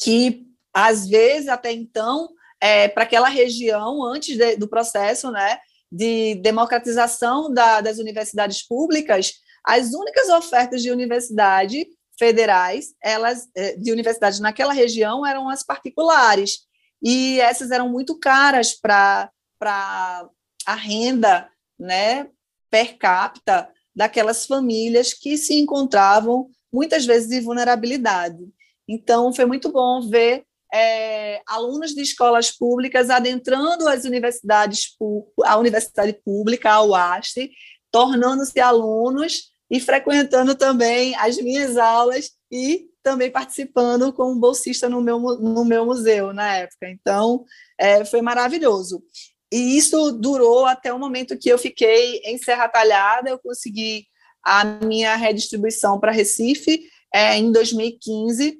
[0.00, 5.58] Que, às vezes, até então, é, para aquela região antes de, do processo né,
[5.90, 11.86] de democratização da, das universidades públicas, as únicas ofertas de universidade
[12.18, 16.66] federais, elas é, de universidades naquela região eram as particulares
[17.02, 20.28] e essas eram muito caras para para
[20.64, 22.28] a renda, né,
[22.70, 28.38] per capita daquelas famílias que se encontravam muitas vezes em vulnerabilidade.
[28.86, 34.96] Então foi muito bom ver é, alunos de escolas públicas adentrando as universidades,
[35.44, 37.50] a universidade pública, a UAST,
[37.90, 45.18] tornando-se alunos e frequentando também as minhas aulas e também participando como bolsista no meu,
[45.18, 46.88] no meu museu na época.
[46.90, 47.44] Então,
[47.78, 49.02] é, foi maravilhoso.
[49.50, 54.06] E isso durou até o momento que eu fiquei em Serra Talhada, eu consegui
[54.42, 58.58] a minha redistribuição para Recife é, em 2015,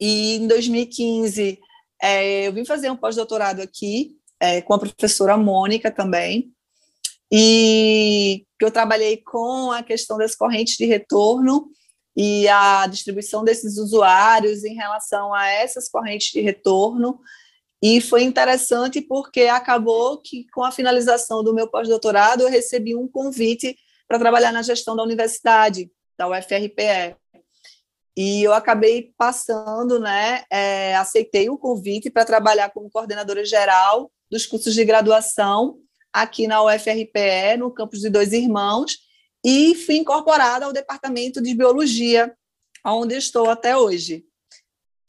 [0.00, 1.58] e em 2015,
[2.00, 6.52] é, eu vim fazer um pós-doutorado aqui, é, com a professora Mônica também,
[7.30, 11.70] e que eu trabalhei com a questão das correntes de retorno
[12.16, 17.20] e a distribuição desses usuários em relação a essas correntes de retorno,
[17.80, 23.06] E foi interessante porque acabou que, com a finalização do meu pós-doutorado, eu recebi um
[23.06, 23.76] convite
[24.08, 27.14] para trabalhar na gestão da universidade, da UFRPE.
[28.20, 34.44] E eu acabei passando, né, é, aceitei o convite para trabalhar como coordenadora geral dos
[34.44, 35.78] cursos de graduação
[36.12, 38.98] aqui na UFRPE, no campus de Dois Irmãos,
[39.46, 42.34] e fui incorporada ao departamento de biologia,
[42.84, 44.24] onde estou até hoje.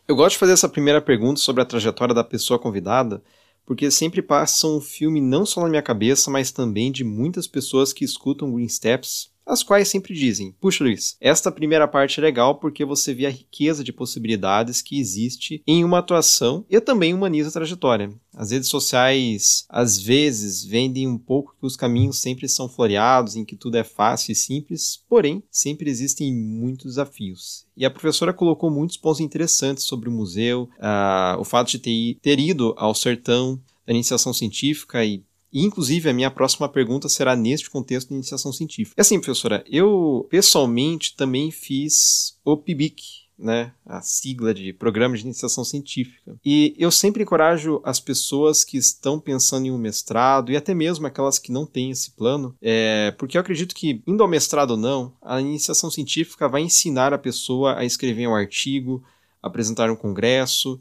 [0.07, 3.23] Eu gosto de fazer essa primeira pergunta sobre a trajetória da pessoa convidada,
[3.65, 7.91] porque sempre passa um filme não só na minha cabeça, mas também de muitas pessoas
[7.91, 12.55] que escutam Green Steps as quais sempre dizem: Puxa, Luiz, esta primeira parte é legal
[12.55, 17.49] porque você vê a riqueza de possibilidades que existe em uma atuação e também humaniza
[17.49, 18.13] a trajetória.
[18.33, 23.43] As redes sociais, às vezes, vendem um pouco que os caminhos sempre são floreados, em
[23.43, 27.65] que tudo é fácil e simples, porém, sempre existem muitos desafios.
[27.75, 32.17] E a professora colocou muitos pontos interessantes sobre o museu, uh, o fato de ter,
[32.21, 37.69] ter ido ao sertão da iniciação científica e inclusive, a minha próxima pergunta será neste
[37.69, 38.95] contexto de iniciação científica.
[38.97, 45.23] É assim, professora, eu pessoalmente também fiz o PIBIC, né, a sigla de Programa de
[45.23, 46.35] Iniciação Científica.
[46.43, 51.07] E eu sempre encorajo as pessoas que estão pensando em um mestrado e até mesmo
[51.07, 54.77] aquelas que não têm esse plano, é, porque eu acredito que, indo ao mestrado ou
[54.77, 59.01] não, a iniciação científica vai ensinar a pessoa a escrever um artigo,
[59.41, 60.79] apresentar um congresso,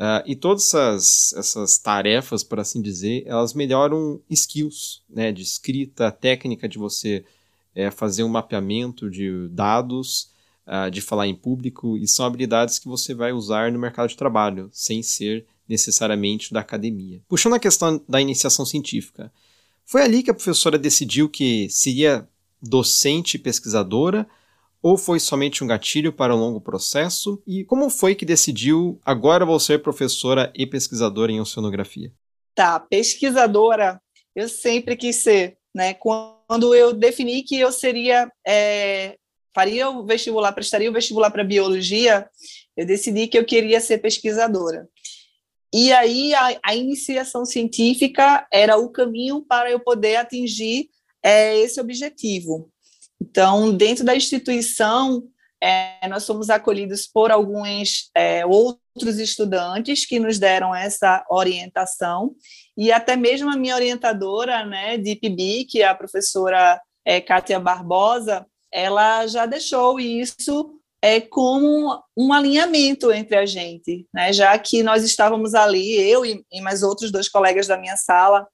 [0.00, 6.10] Uh, e todas essas, essas tarefas, por assim dizer, elas melhoram skills né, de escrita,
[6.10, 7.22] técnica de você
[7.74, 10.30] é, fazer um mapeamento de dados,
[10.66, 14.16] uh, de falar em público, e são habilidades que você vai usar no mercado de
[14.16, 17.20] trabalho, sem ser necessariamente da academia.
[17.28, 19.30] Puxando a questão da iniciação científica,
[19.84, 22.26] foi ali que a professora decidiu que seria
[22.62, 24.26] docente pesquisadora
[24.82, 27.42] ou foi somente um gatilho para um longo processo?
[27.46, 32.12] E como foi que decidiu agora vou ser professora e pesquisadora em oceanografia?
[32.54, 34.00] Tá, pesquisadora
[34.34, 35.94] eu sempre quis ser, né?
[35.94, 39.16] Quando eu defini que eu seria é,
[39.54, 42.28] faria o vestibular, prestaria o vestibular para biologia,
[42.76, 44.88] eu decidi que eu queria ser pesquisadora.
[45.72, 50.88] E aí a, a iniciação científica era o caminho para eu poder atingir
[51.22, 52.70] é, esse objetivo.
[53.30, 55.22] Então, dentro da instituição,
[55.62, 62.34] é, nós somos acolhidos por alguns é, outros estudantes que nos deram essa orientação,
[62.76, 67.60] e até mesmo a minha orientadora né, de IPB, que é a professora é, Kátia
[67.60, 74.82] Barbosa, ela já deixou isso é, como um alinhamento entre a gente, né, já que
[74.82, 78.48] nós estávamos ali, eu e, e mais outros dois colegas da minha sala,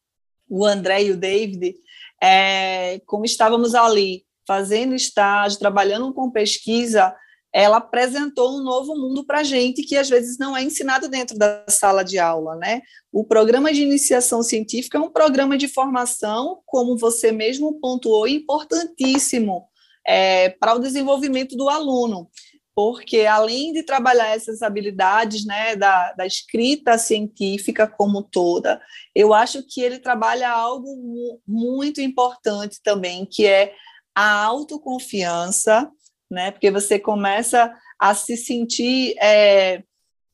[0.51, 1.75] o André e o David,
[2.23, 7.15] é, como estávamos ali fazendo estágio, trabalhando com pesquisa,
[7.53, 11.39] ela apresentou um novo mundo para a gente que às vezes não é ensinado dentro
[11.39, 12.83] da sala de aula, né?
[13.11, 19.67] O programa de iniciação científica é um programa de formação, como você mesmo pontuou, importantíssimo
[20.07, 22.29] é, para o desenvolvimento do aluno,
[22.75, 28.79] porque além de trabalhar essas habilidades, né, da, da escrita científica como toda,
[29.15, 33.73] eu acho que ele trabalha algo muito importante também, que é
[34.17, 35.91] a autoconfiança,
[36.31, 36.51] né?
[36.51, 39.83] Porque você começa a se sentir, é,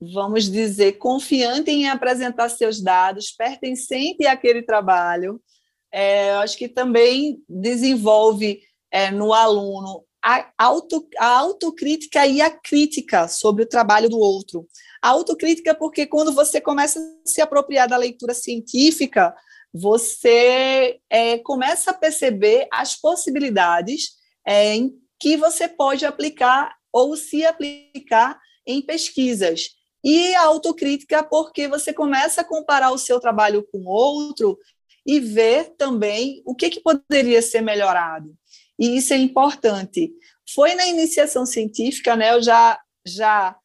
[0.01, 5.43] vamos dizer, confiante em apresentar seus dados, pertencente àquele trabalho.
[5.91, 13.27] É, acho que também desenvolve é, no aluno a, auto, a autocrítica e a crítica
[13.27, 14.65] sobre o trabalho do outro.
[15.03, 19.35] A autocrítica, porque quando você começa a se apropriar da leitura científica,
[19.73, 24.11] você é, começa a perceber as possibilidades
[24.47, 29.71] é, em que você pode aplicar ou se aplicar em pesquisas.
[30.05, 34.59] E a autocrítica, porque você começa a comparar o seu trabalho com outro
[35.07, 38.35] e ver também o que, que poderia ser melhorado.
[38.79, 40.13] E isso é importante.
[40.55, 43.57] Foi na iniciação científica, né, eu já, já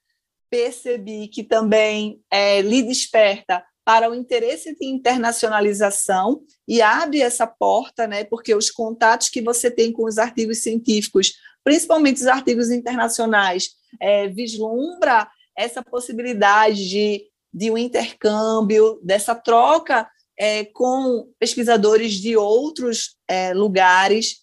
[0.49, 8.05] percebi que também é, lhe desperta para o interesse de internacionalização e abre essa porta,
[8.05, 13.69] né, porque os contatos que você tem com os artigos científicos, principalmente os artigos internacionais,
[14.01, 15.25] é, vislumbra
[15.57, 20.05] essa possibilidade de, de um intercâmbio, dessa troca
[20.37, 24.39] é, com pesquisadores de outros é, lugares,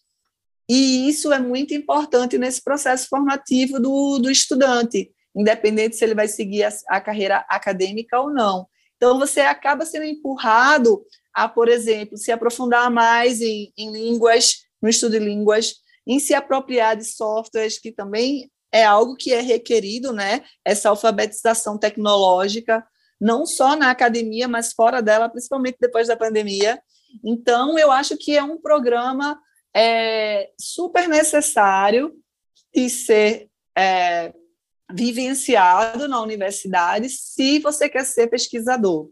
[0.67, 6.29] e isso é muito importante nesse processo formativo do, do estudante, independente se ele vai
[6.29, 8.67] seguir a, a carreira acadêmica ou não.
[9.05, 14.89] Então, você acaba sendo empurrado a, por exemplo, se aprofundar mais em, em línguas, no
[14.89, 15.75] estudo de línguas,
[16.07, 20.43] em se apropriar de softwares, que também é algo que é requerido, né?
[20.65, 22.83] Essa alfabetização tecnológica.
[23.21, 26.81] não só na academia, mas fora dela, principalmente depois da pandemia.
[27.23, 29.39] Então, eu acho que é um programa
[29.77, 32.11] é, super necessário
[32.75, 34.33] de ser é,
[34.93, 39.09] vivenciado na universidade se você quer ser pesquisador.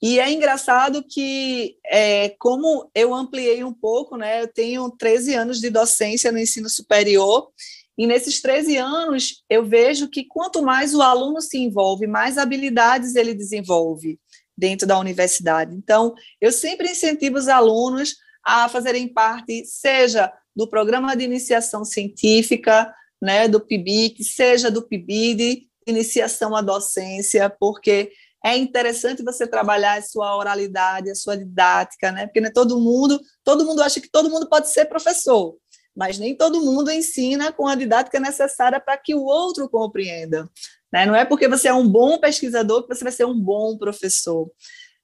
[0.00, 5.60] E é engraçado que, é, como eu ampliei um pouco, né, eu tenho 13 anos
[5.60, 7.50] de docência no ensino superior,
[7.96, 13.16] e nesses 13 anos eu vejo que quanto mais o aluno se envolve, mais habilidades
[13.16, 14.20] ele desenvolve
[14.56, 15.74] dentro da universidade.
[15.74, 22.92] Então, eu sempre incentivo os alunos a fazerem parte, seja do programa de iniciação científica,
[23.20, 28.10] né, do PIBIC, seja do PIBID, iniciação à docência, porque
[28.44, 32.26] é interessante você trabalhar a sua oralidade, a sua didática, né?
[32.26, 35.56] Porque não é todo mundo, todo mundo acha que todo mundo pode ser professor,
[35.96, 40.48] mas nem todo mundo ensina com a didática necessária para que o outro compreenda.
[40.92, 41.04] Né?
[41.04, 44.48] Não é porque você é um bom pesquisador que você vai ser um bom professor.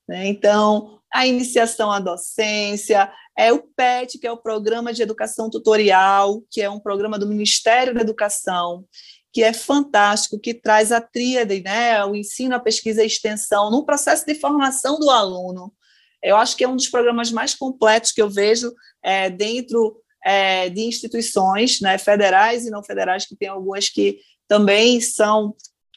[0.08, 0.28] Né?
[0.28, 6.42] Então, a iniciação à docência, é o PET, que é o Programa de Educação Tutorial,
[6.50, 8.84] que é um programa do Ministério da Educação,
[9.32, 13.70] que é fantástico, que traz a tríade, né, o ensino, a pesquisa e a extensão,
[13.70, 15.72] no processo de formação do aluno.
[16.22, 20.70] Eu acho que é um dos programas mais completos que eu vejo é, dentro é,
[20.70, 24.18] de instituições né, federais e não federais, que tem algumas que
[24.48, 25.54] também são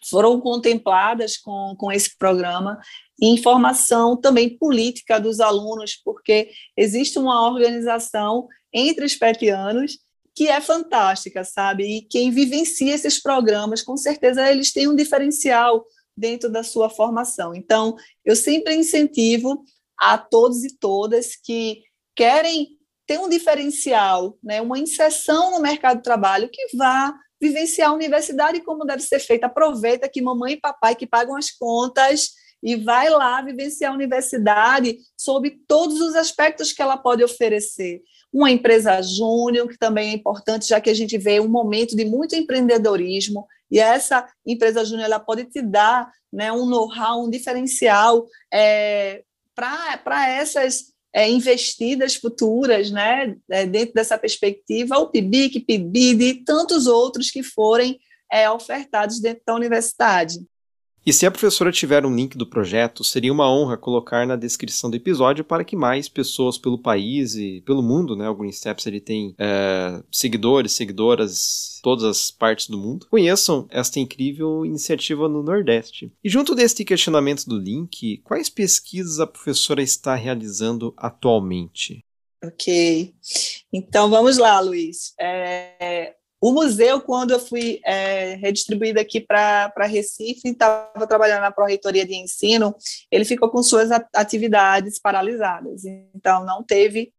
[0.09, 2.79] foram contempladas com, com esse programa,
[3.19, 9.97] e informação também política dos alunos, porque existe uma organização entre os petianos
[10.35, 11.83] que é fantástica, sabe?
[11.83, 15.83] E quem vivencia esses programas, com certeza eles têm um diferencial
[16.15, 17.55] dentro da sua formação.
[17.55, 19.63] Então, eu sempre incentivo
[19.97, 21.81] a todos e todas que
[22.15, 27.93] querem ter um diferencial, né, uma inserção no mercado de trabalho que vá vivenciar a
[27.93, 29.47] universidade como deve ser feita.
[29.47, 34.97] Aproveita que mamãe e papai que pagam as contas e vai lá vivenciar a universidade
[35.15, 38.01] sob todos os aspectos que ela pode oferecer
[38.33, 42.05] uma empresa júnior, que também é importante, já que a gente vê um momento de
[42.05, 48.25] muito empreendedorismo, e essa empresa júnior ela pode te dar né, um know-how, um diferencial
[48.53, 49.23] é,
[49.55, 56.85] para essas é, investidas futuras, né, é, dentro dessa perspectiva, o PIBIC, PIBID e tantos
[56.85, 57.99] outros que forem
[58.31, 60.37] é, ofertados dentro da universidade.
[61.07, 64.89] E se a professora tiver um link do projeto, seria uma honra colocar na descrição
[64.89, 68.29] do episódio para que mais pessoas pelo país e pelo mundo, né?
[68.29, 74.01] O Green Steps ele tem é, seguidores, seguidoras, todas as partes do mundo, conheçam esta
[74.01, 76.11] incrível iniciativa no Nordeste.
[76.21, 82.03] E junto deste questionamento do link, quais pesquisas a professora está realizando atualmente?
[82.43, 83.15] Ok.
[83.71, 85.13] Então vamos lá, Luiz.
[85.17, 86.17] É,
[86.47, 92.15] o museu, quando eu fui é, redistribuída aqui para Recife, estava trabalhando na Pró-Reitoria de
[92.15, 92.73] Ensino,
[93.11, 95.83] ele ficou com suas atividades paralisadas,
[96.15, 97.11] então não teve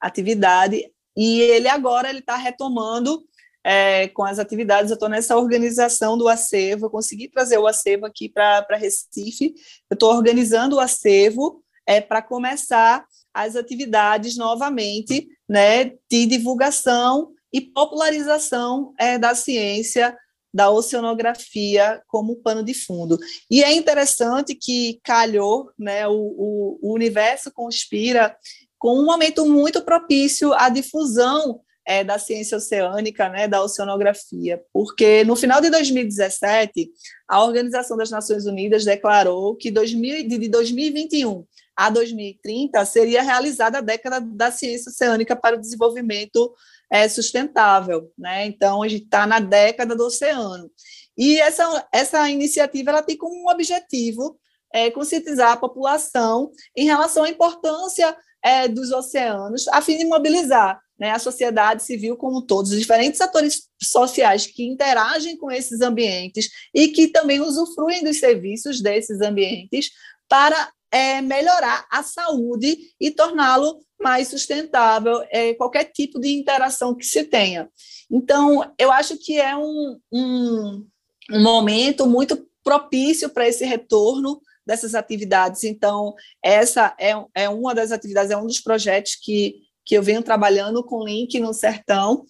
[0.00, 3.22] atividade, e ele agora ele está retomando
[3.62, 8.04] é, com as atividades, eu estou nessa organização do acervo, eu consegui trazer o acervo
[8.04, 9.54] aqui para Recife,
[9.88, 17.60] eu estou organizando o acervo é, para começar as atividades novamente, né, de divulgação e
[17.60, 20.16] popularização é, da ciência
[20.54, 23.18] da oceanografia como pano de fundo.
[23.50, 28.36] E é interessante que calhou, né, o, o, o universo conspira
[28.78, 35.24] com um momento muito propício à difusão é, da ciência oceânica, né, da oceanografia, porque
[35.24, 36.90] no final de 2017,
[37.28, 43.80] a Organização das Nações Unidas declarou que 2000, de 2021 a 2030 seria realizada a
[43.80, 46.52] década da ciência oceânica para o desenvolvimento
[46.92, 48.44] é, sustentável, né?
[48.44, 50.70] Então a gente está na década do oceano
[51.16, 54.38] e essa essa iniciativa ela tem como objetivo
[54.70, 60.78] é, conscientizar a população em relação à importância é, dos oceanos, a fim de mobilizar
[60.98, 66.50] né, a sociedade civil como todos, os diferentes atores sociais que interagem com esses ambientes
[66.74, 69.90] e que também usufruem dos serviços desses ambientes
[70.28, 77.06] para é, melhorar a saúde e torná-lo mais sustentável, é, qualquer tipo de interação que
[77.06, 77.68] se tenha.
[78.10, 80.86] Então, eu acho que é um, um,
[81.30, 85.64] um momento muito propício para esse retorno dessas atividades.
[85.64, 86.14] Então,
[86.44, 89.54] essa é, é uma das atividades, é um dos projetos que,
[89.84, 92.24] que eu venho trabalhando com Link no Sertão.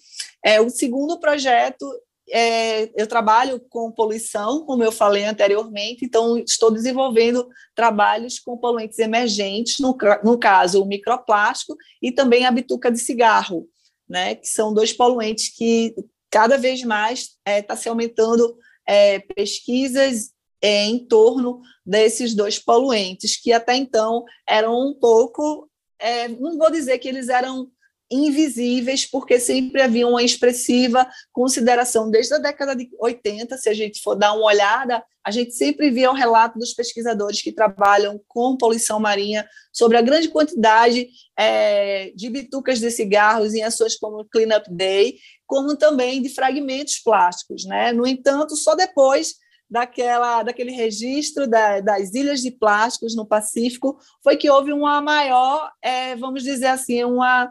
[0.44, 1.86] É, o segundo projeto
[2.30, 8.98] é, eu trabalho com poluição, como eu falei anteriormente, então estou desenvolvendo trabalhos com poluentes
[8.98, 13.68] emergentes, no, no caso o microplástico e também a bituca de cigarro,
[14.08, 15.94] né, que são dois poluentes que
[16.30, 18.56] cada vez mais está é, tá se aumentando
[18.86, 20.30] é, pesquisas
[20.62, 25.68] em torno desses dois poluentes, que até então eram um pouco,
[25.98, 27.68] é, não vou dizer que eles eram
[28.12, 34.02] invisíveis, porque sempre havia uma expressiva consideração desde a década de 80, se a gente
[34.02, 38.56] for dar uma olhada, a gente sempre via o relato dos pesquisadores que trabalham com
[38.56, 41.08] poluição marinha sobre a grande quantidade
[41.38, 46.98] é, de bitucas de cigarros em ações como Clean Up Day, como também de fragmentos
[46.98, 47.64] plásticos.
[47.64, 47.92] Né?
[47.92, 49.34] No entanto, só depois
[49.70, 55.70] daquela, daquele registro da, das ilhas de plásticos no Pacífico foi que houve uma maior,
[55.80, 57.50] é, vamos dizer assim, uma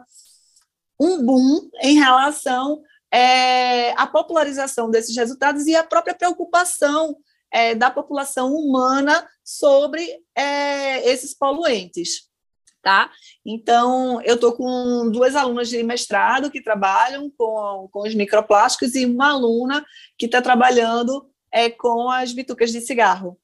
[1.02, 2.80] um boom em relação
[3.10, 7.16] é, à popularização desses resultados e à própria preocupação
[7.50, 12.30] é, da população humana sobre é, esses poluentes.
[12.80, 13.10] Tá?
[13.44, 19.04] Então, eu estou com duas alunas de mestrado que trabalham com, com os microplásticos e
[19.04, 19.84] uma aluna
[20.18, 23.38] que está trabalhando é, com as bitucas de cigarro.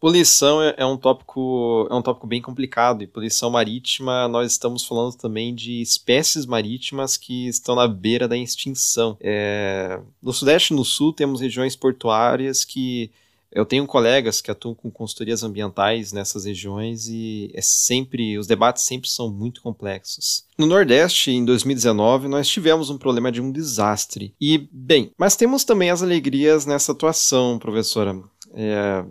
[0.00, 4.84] Poluição é, é, um tópico é um tópico bem complicado e poluição marítima nós estamos
[4.84, 9.16] falando também de espécies marítimas que estão na beira da extinção.
[9.20, 13.10] É, no sudeste e no sul temos regiões portuárias que
[13.50, 18.84] eu tenho colegas que atuam com consultorias ambientais nessas regiões e é sempre os debates
[18.84, 20.44] sempre são muito complexos.
[20.56, 24.34] No Nordeste, em 2019, nós tivemos um problema de um desastre.
[24.40, 28.20] E bem, mas temos também as alegrias nessa atuação, professora.
[28.52, 29.04] É,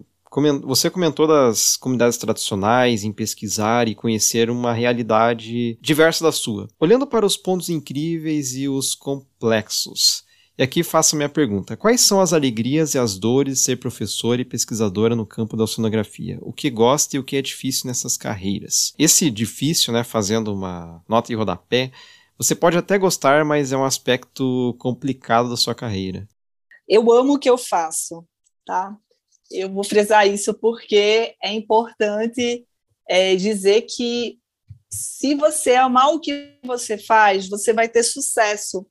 [0.64, 6.68] você comentou das comunidades tradicionais em pesquisar e conhecer uma realidade diversa da sua.
[6.80, 10.26] Olhando para os pontos incríveis e os complexos,
[10.58, 14.42] e aqui faço minha pergunta: quais são as alegrias e as dores de ser professora
[14.42, 16.40] e pesquisadora no campo da oceanografia?
[16.42, 18.94] O que gosta e o que é difícil nessas carreiras?
[18.98, 21.92] Esse difícil, né, fazendo uma nota de rodapé,
[22.38, 26.28] você pode até gostar, mas é um aspecto complicado da sua carreira.
[26.88, 28.26] Eu amo o que eu faço,
[28.66, 28.96] tá?
[29.52, 32.66] Eu vou frisar isso porque é importante
[33.08, 34.40] é, dizer que
[34.90, 38.86] se você amar o que você faz, você vai ter sucesso.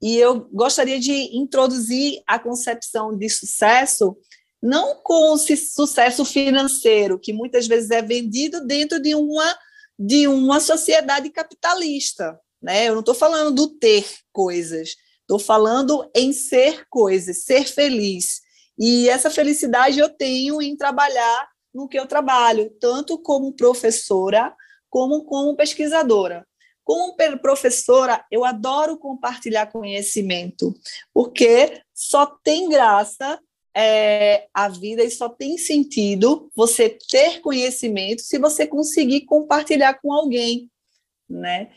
[0.00, 4.16] E eu gostaria de introduzir a concepção de sucesso
[4.60, 9.58] não com sucesso financeiro, que muitas vezes é vendido dentro de uma,
[9.98, 12.38] de uma sociedade capitalista.
[12.60, 12.88] Né?
[12.88, 18.40] Eu não estou falando do ter coisas, estou falando em ser coisas, ser feliz.
[18.78, 24.54] E essa felicidade eu tenho em trabalhar no que eu trabalho, tanto como professora
[24.90, 26.46] como como pesquisadora.
[26.84, 30.74] Como professora, eu adoro compartilhar conhecimento,
[31.12, 33.38] porque só tem graça
[33.76, 40.12] é, a vida e só tem sentido você ter conhecimento se você conseguir compartilhar com
[40.12, 40.70] alguém,
[41.28, 41.70] né?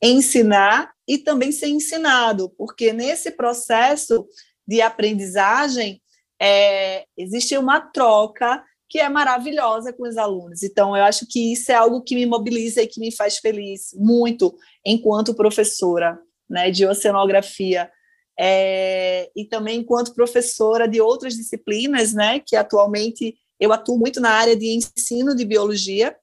[0.00, 4.26] Ensinar e também ser ensinado, porque nesse processo
[4.66, 6.01] de aprendizagem
[6.42, 10.62] é, existe uma troca que é maravilhosa com os alunos.
[10.64, 13.94] Então, eu acho que isso é algo que me mobiliza e que me faz feliz
[13.94, 16.18] muito enquanto professora
[16.50, 17.90] né, de oceanografia.
[18.38, 24.30] É, e também enquanto professora de outras disciplinas, né, que atualmente eu atuo muito na
[24.30, 26.16] área de ensino de biologia,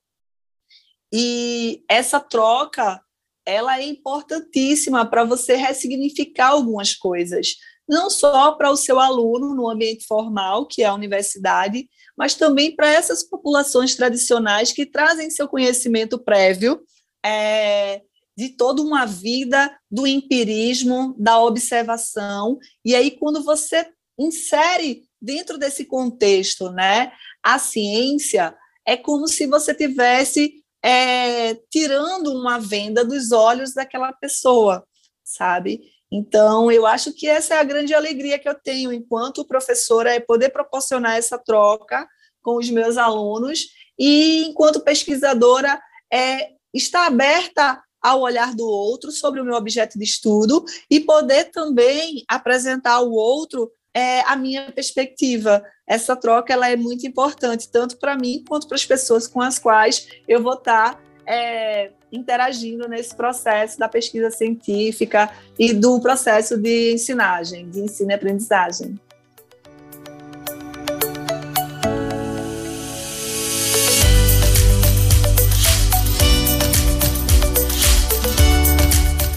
[1.13, 3.01] e essa troca
[3.45, 7.55] ela é importantíssima para você ressignificar algumas coisas
[7.89, 12.75] não só para o seu aluno no ambiente formal, que é a universidade, mas também
[12.75, 16.81] para essas populações tradicionais que trazem seu conhecimento prévio
[17.25, 18.03] é,
[18.37, 22.59] de toda uma vida do empirismo, da observação.
[22.85, 23.87] E aí, quando você
[24.19, 27.11] insere dentro desse contexto né,
[27.43, 34.85] a ciência, é como se você tivesse é, tirando uma venda dos olhos daquela pessoa,
[35.23, 35.81] sabe?
[36.12, 40.20] Então, eu acho que essa é a grande alegria que eu tenho enquanto professora, é
[40.20, 42.07] poder proporcionar essa troca
[42.41, 45.80] com os meus alunos e, enquanto pesquisadora,
[46.12, 51.51] é estar aberta ao olhar do outro sobre o meu objeto de estudo e poder
[51.51, 55.62] também apresentar ao outro é, a minha perspectiva.
[55.88, 59.60] Essa troca ela é muito importante, tanto para mim quanto para as pessoas com as
[59.60, 66.93] quais eu vou estar é, interagindo nesse processo da pesquisa científica e do processo de
[66.93, 68.99] ensinagem, de ensino e aprendizagem.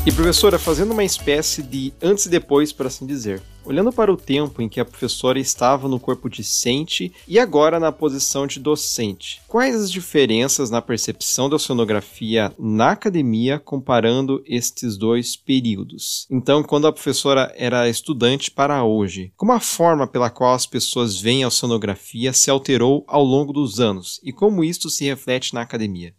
[0.04, 3.40] E professora, fazendo uma espécie de antes e depois, por assim dizer.
[3.64, 7.92] Olhando para o tempo em que a professora estava no corpo discente e agora na
[7.92, 15.36] posição de docente, quais as diferenças na percepção da oceanografia na academia comparando estes dois
[15.36, 16.26] períodos?
[16.28, 21.20] Então, quando a professora era estudante para hoje, como a forma pela qual as pessoas
[21.20, 25.60] veem a oceanografia se alterou ao longo dos anos e como isto se reflete na
[25.60, 26.12] academia?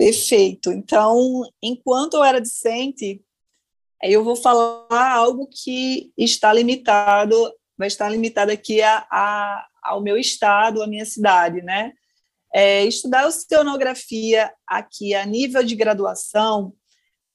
[0.00, 0.72] Perfeito.
[0.72, 3.22] Então, enquanto eu era discente,
[4.02, 10.16] eu vou falar algo que está limitado, vai estar limitado aqui a, a ao meu
[10.16, 11.92] estado, à minha cidade, né?
[12.54, 16.72] É, estudar oceanografia aqui a nível de graduação,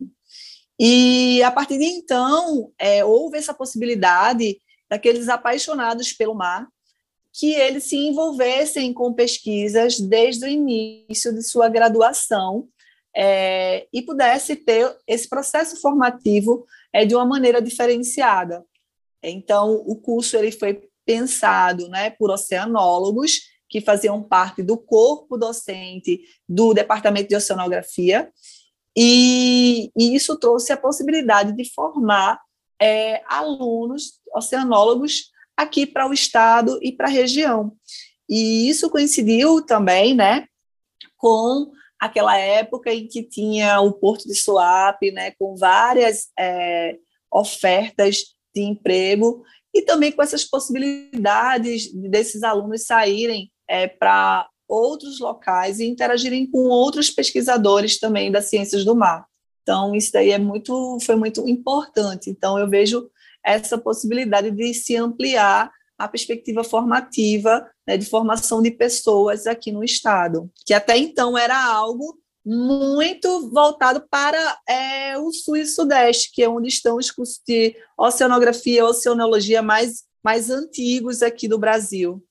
[0.79, 4.59] E a partir de então, é, houve essa possibilidade
[4.89, 6.67] daqueles apaixonados pelo mar
[7.37, 12.69] que eles se envolvessem com pesquisas desde o início de sua graduação
[13.15, 18.65] é, e pudesse ter esse processo formativo é, de uma maneira diferenciada.
[19.21, 26.21] Então, o curso ele foi pensado né, por oceanólogos que faziam parte do corpo docente
[26.47, 28.31] do Departamento de Oceanografia,
[28.95, 32.39] e, e isso trouxe a possibilidade de formar
[32.81, 37.73] é, alunos oceanólogos aqui para o estado e para a região.
[38.29, 40.47] E isso coincidiu também né,
[41.17, 46.97] com aquela época em que tinha o Porto de Suape, né, com várias é,
[47.31, 49.43] ofertas de emprego,
[49.75, 56.69] e também com essas possibilidades desses alunos saírem é, para outros locais e interagirem com
[56.69, 59.25] outros pesquisadores também das ciências do mar.
[59.61, 62.29] Então, isso daí é muito, foi muito importante.
[62.29, 63.09] Então, eu vejo
[63.43, 69.83] essa possibilidade de se ampliar a perspectiva formativa né, de formação de pessoas aqui no
[69.83, 76.43] Estado, que até então era algo muito voltado para é, o sul e sudeste, que
[76.43, 82.23] é onde estão os cursos de oceanografia e oceanologia mais, mais antigos aqui do Brasil.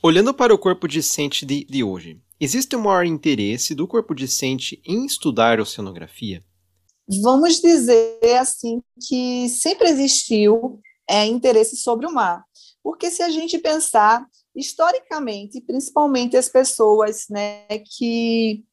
[0.00, 4.80] Olhando para o corpo discente de, de hoje, existe um maior interesse do corpo discente
[4.86, 6.42] em estudar oceanografia?
[7.20, 12.44] Vamos dizer assim que sempre existiu é, interesse sobre o mar,
[12.82, 14.24] porque se a gente pensar
[14.54, 17.66] historicamente, principalmente as pessoas né,
[17.96, 18.64] que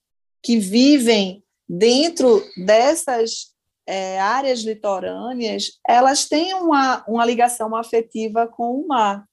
[0.44, 3.54] que vivem dentro dessas
[3.88, 9.26] é, áreas litorâneas, elas têm uma, uma ligação afetiva com o mar.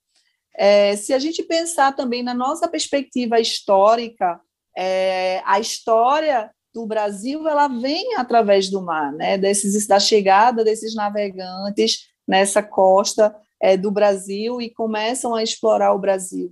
[0.57, 4.39] É, se a gente pensar também na nossa perspectiva histórica,
[4.75, 9.37] é, a história do Brasil ela vem através do mar, né?
[9.37, 15.99] Desses, da chegada desses navegantes nessa costa é, do Brasil e começam a explorar o
[15.99, 16.51] Brasil.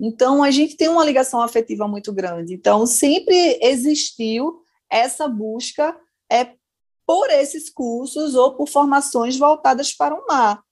[0.00, 2.54] Então, a gente tem uma ligação afetiva muito grande.
[2.54, 5.98] Então, sempre existiu essa busca
[6.30, 6.52] é,
[7.06, 10.62] por esses cursos ou por formações voltadas para o mar.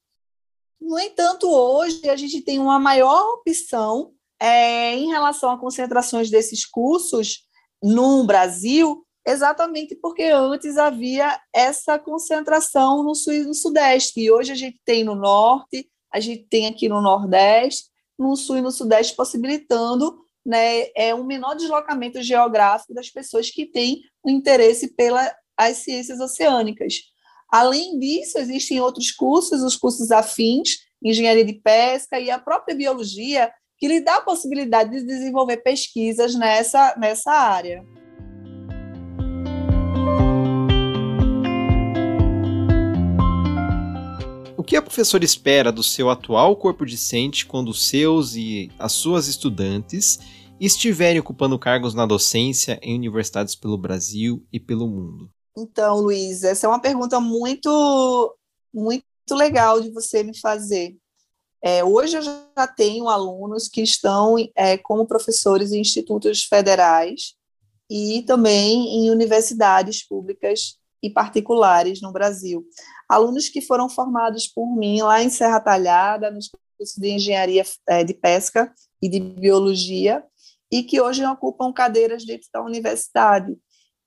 [0.81, 6.67] No entanto, hoje a gente tem uma maior opção é, em relação a concentrações desses
[6.67, 7.47] cursos
[7.83, 14.55] no Brasil, exatamente porque antes havia essa concentração no sul no sudeste, e hoje a
[14.55, 17.87] gente tem no norte, a gente tem aqui no nordeste,
[18.19, 23.67] no sul e no sudeste, possibilitando né, é, um menor deslocamento geográfico das pessoas que
[23.67, 25.33] têm o um interesse pelas
[25.75, 26.95] ciências oceânicas.
[27.51, 33.53] Além disso, existem outros cursos, os cursos afins, engenharia de pesca e a própria biologia,
[33.79, 37.85] que lhe dá a possibilidade de desenvolver pesquisas nessa, nessa área.
[44.67, 49.29] Que a professora espera do seu atual corpo discente quando os seus e as suas
[49.29, 50.19] estudantes
[50.61, 55.31] estiverem ocupando cargos na docência em universidades pelo Brasil e pelo mundo?
[55.57, 58.37] Então, Luiz, essa é uma pergunta muito,
[58.75, 60.97] muito legal de você me fazer.
[61.63, 67.37] É, hoje eu já tenho alunos que estão é, como professores em institutos federais,
[67.89, 72.65] e também em universidades públicas e particulares no Brasil.
[73.09, 78.05] Alunos que foram formados por mim lá em Serra Talhada, nos cursos de engenharia é,
[78.05, 80.25] de pesca e de biologia,
[80.71, 83.57] e que hoje ocupam cadeiras dentro da universidade.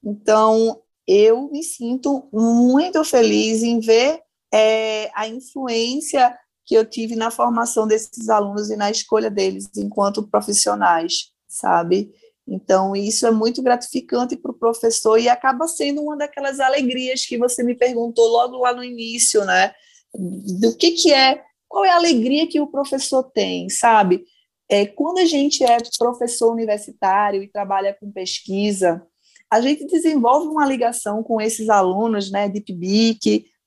[0.03, 4.21] Então, eu me sinto muito feliz em ver
[4.53, 10.27] é, a influência que eu tive na formação desses alunos e na escolha deles enquanto
[10.27, 12.13] profissionais, sabe?
[12.49, 17.37] Então, isso é muito gratificante para o professor e acaba sendo uma daquelas alegrias que
[17.37, 19.71] você me perguntou logo lá no início, né?
[20.13, 24.23] Do que, que é, qual é a alegria que o professor tem, sabe?
[24.67, 29.05] É, quando a gente é professor universitário e trabalha com pesquisa,
[29.51, 32.61] a gente desenvolve uma ligação com esses alunos, né, de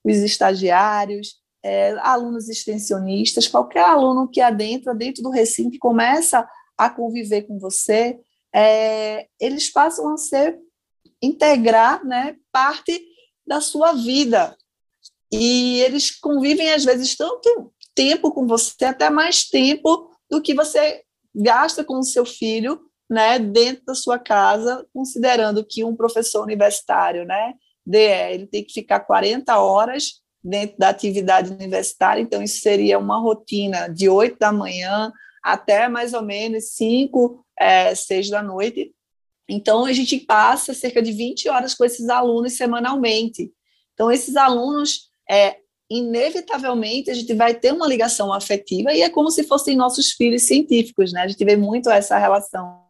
[0.03, 6.45] os estagiários, é, alunos extensionistas, qualquer aluno que adentra dentro do recinto e começa
[6.77, 8.19] a conviver com você,
[8.53, 10.59] é, eles passam a ser
[11.21, 13.01] integrar né, parte
[13.45, 14.55] da sua vida.
[15.31, 21.03] E eles convivem, às vezes, tanto tempo com você, até mais tempo do que você
[21.33, 22.79] gasta com o seu filho
[23.09, 27.53] né, dentro da sua casa, considerando que um professor universitário, né,
[27.85, 33.19] DE, ele tem que ficar 40 horas dentro da atividade universitária, então isso seria uma
[33.19, 35.11] rotina de 8 da manhã
[35.43, 38.93] até mais ou menos 5, é, 6 da noite.
[39.47, 43.51] Então, a gente passa cerca de 20 horas com esses alunos semanalmente.
[43.93, 45.57] Então, esses alunos, é,
[45.89, 50.43] inevitavelmente, a gente vai ter uma ligação afetiva e é como se fossem nossos filhos
[50.43, 51.21] científicos, né?
[51.21, 52.81] A gente vê muito essa relação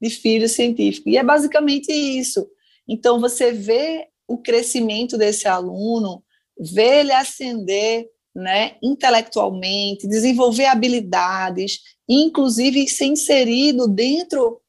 [0.00, 1.08] de filho científico.
[1.08, 2.48] E é basicamente isso.
[2.88, 6.24] Então, você vê o crescimento desse aluno,
[6.58, 14.60] vê ele ascender né, intelectualmente, desenvolver habilidades, inclusive ser inserido dentro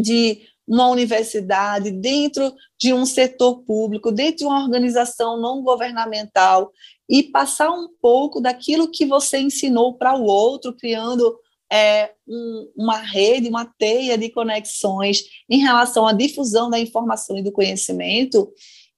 [0.00, 6.70] de uma universidade, dentro de um setor público, dentro de uma organização não governamental
[7.08, 11.36] e passar um pouco daquilo que você ensinou para o outro, criando
[11.72, 17.42] é, um, uma rede, uma teia de conexões em relação à difusão da informação e
[17.42, 18.52] do conhecimento,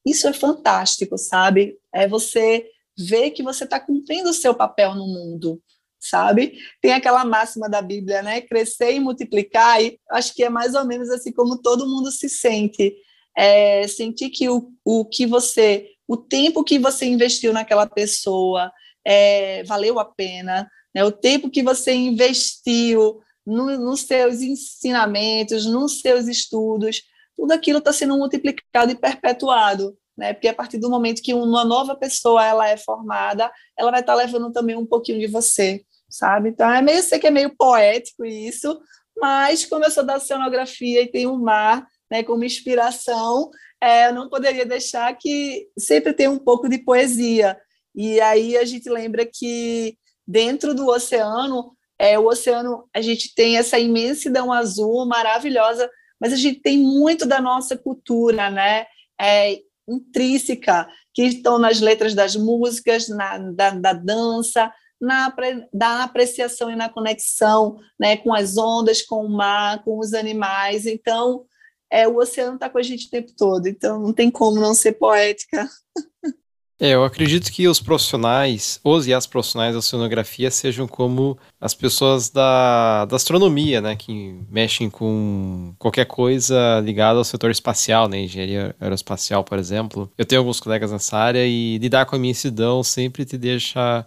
[0.04, 1.78] isso é fantástico, sabe?
[1.92, 2.66] É você
[2.99, 5.61] ver que você está cumprindo o seu papel no mundo,
[5.99, 6.59] sabe?
[6.80, 8.40] Tem aquela máxima da Bíblia, né?
[8.40, 12.28] Crescer e multiplicar, e acho que é mais ou menos assim como todo mundo se
[12.28, 12.95] sente.
[13.36, 18.70] É, sentir que o, o que você, o tempo que você investiu naquela pessoa
[19.07, 21.03] é, valeu a pena, né?
[21.03, 27.03] o tempo que você investiu no, nos seus ensinamentos, nos seus estudos,
[27.34, 30.32] tudo aquilo está sendo multiplicado e perpetuado né?
[30.32, 34.12] Porque a partir do momento que uma nova pessoa ela é formada, ela vai estar
[34.12, 36.50] tá levando também um pouquinho de você, sabe?
[36.50, 38.80] Então é meio sei que é meio poético isso,
[39.18, 43.50] mas como eu sou da cenografia e tenho o mar, né, como inspiração,
[43.80, 47.58] é, eu não poderia deixar que sempre tem um pouco de poesia.
[47.92, 53.56] E aí a gente lembra que dentro do oceano, é, o oceano, a gente tem
[53.56, 58.86] essa imensidão azul maravilhosa, mas a gente tem muito da nossa cultura, né?
[59.20, 59.58] É,
[59.89, 65.35] intrínseca que estão nas letras das músicas, na, da, da dança, na
[65.72, 70.87] da apreciação e na conexão né, com as ondas, com o mar, com os animais.
[70.87, 71.45] Então,
[71.91, 74.74] é, o oceano está com a gente o tempo todo, então não tem como não
[74.74, 75.68] ser poética.
[76.83, 81.74] É, eu acredito que os profissionais, os e as profissionais da oceanografia sejam como as
[81.74, 88.22] pessoas da, da astronomia, né, que mexem com qualquer coisa ligada ao setor espacial, né,
[88.22, 90.11] engenharia aeroespacial, por exemplo.
[90.18, 94.05] Eu tenho alguns colegas nessa área e lidar com a imensidão sempre te deixa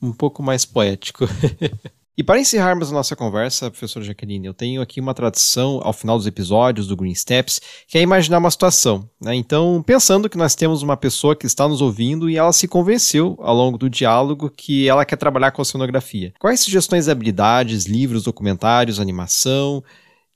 [0.00, 1.24] um pouco mais poético.
[2.18, 6.16] E para encerrarmos a nossa conversa, professor Jaqueline, eu tenho aqui uma tradição ao final
[6.16, 9.06] dos episódios do Green Steps, que é imaginar uma situação.
[9.20, 9.34] Né?
[9.34, 13.36] Então, pensando que nós temos uma pessoa que está nos ouvindo e ela se convenceu
[13.38, 16.32] ao longo do diálogo que ela quer trabalhar com a oceanografia.
[16.38, 19.84] Quais sugestões de habilidades, livros, documentários, animação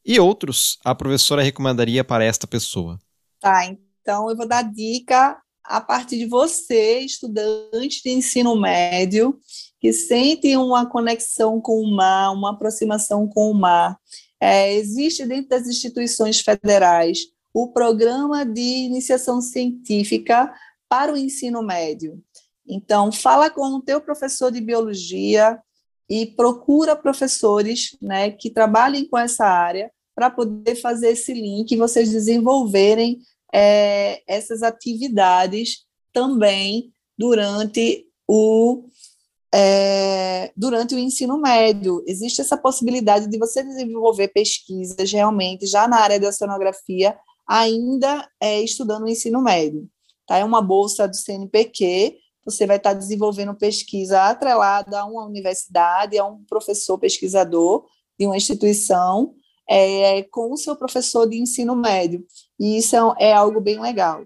[0.04, 2.98] e outros a professora recomendaria para esta pessoa?
[3.40, 5.40] Tá, então eu vou dar dica
[5.70, 9.38] a partir de você, estudante de ensino médio,
[9.80, 13.96] que sentem uma conexão com o mar, uma aproximação com o mar.
[14.40, 17.20] É, existe dentro das instituições federais
[17.54, 20.52] o programa de iniciação científica
[20.88, 22.20] para o ensino médio.
[22.66, 25.56] Então, fala com o teu professor de biologia
[26.08, 31.76] e procura professores né, que trabalhem com essa área para poder fazer esse link e
[31.76, 33.20] vocês desenvolverem
[33.52, 38.84] é, essas atividades também durante o
[39.52, 42.02] é, durante o ensino médio.
[42.06, 47.16] Existe essa possibilidade de você desenvolver pesquisas realmente já na área da oceanografia
[47.48, 49.88] ainda é, estudando o ensino médio.
[50.26, 50.38] Tá?
[50.38, 56.24] É uma bolsa do CNPq, você vai estar desenvolvendo pesquisa atrelada a uma universidade, a
[56.24, 57.84] um professor pesquisador
[58.18, 59.34] de uma instituição,
[59.68, 62.24] é, com o seu professor de ensino médio.
[62.60, 64.24] E isso é, é algo bem legal.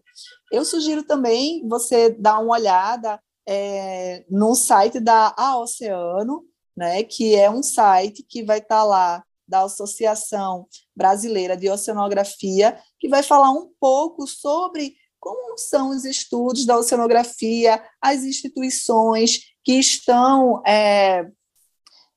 [0.51, 6.45] Eu sugiro também você dar uma olhada é, no site da A Oceano,
[6.77, 10.67] né, que é um site que vai estar lá da Associação
[10.97, 17.83] Brasileira de Oceanografia, que vai falar um pouco sobre como são os estudos da oceanografia,
[18.01, 21.27] as instituições que estão, é,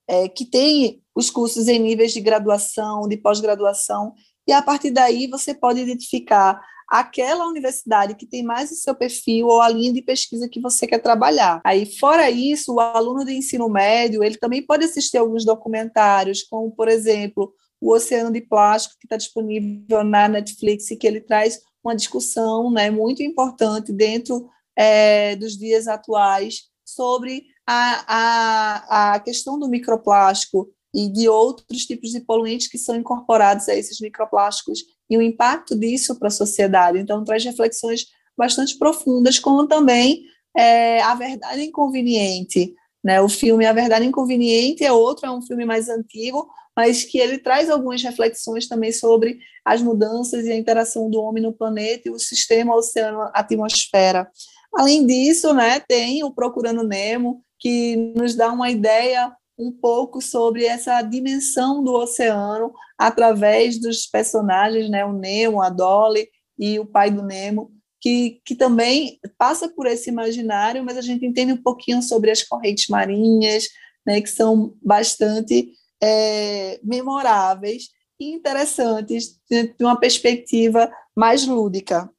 [0.08, 4.14] é, que têm os cursos em níveis de graduação, de pós-graduação,
[4.48, 9.48] e a partir daí você pode identificar aquela universidade que tem mais o seu perfil
[9.48, 11.60] ou a linha de pesquisa que você quer trabalhar.
[11.66, 16.72] Aí, fora isso, o aluno de ensino médio, ele também pode assistir alguns documentários, como,
[16.72, 21.60] por exemplo, o Oceano de Plástico, que está disponível na Netflix, e que ele traz
[21.84, 29.60] uma discussão né, muito importante dentro é, dos dias atuais sobre a, a, a questão
[29.60, 35.16] do microplástico e de outros tipos de poluentes que são incorporados a esses microplásticos e
[35.16, 36.98] o impacto disso para a sociedade.
[36.98, 40.24] Então, traz reflexões bastante profundas, como também
[40.58, 42.74] é, A Verdade Inconveniente.
[43.04, 43.22] Né?
[43.22, 47.38] O filme A Verdade Inconveniente é outro, é um filme mais antigo, mas que ele
[47.38, 52.12] traz algumas reflexões também sobre as mudanças e a interação do homem no planeta e
[52.12, 54.28] o sistema oceano-atmosfera.
[54.74, 60.66] Além disso, né, tem o Procurando Nemo, que nos dá uma ideia um pouco sobre
[60.66, 67.10] essa dimensão do oceano através dos personagens, né, o Nemo, a Dolly e o pai
[67.10, 72.02] do Nemo, que, que também passa por esse imaginário, mas a gente entende um pouquinho
[72.02, 73.68] sobre as correntes marinhas,
[74.06, 77.90] né, que são bastante é, memoráveis
[78.20, 82.10] e interessantes de uma perspectiva mais lúdica.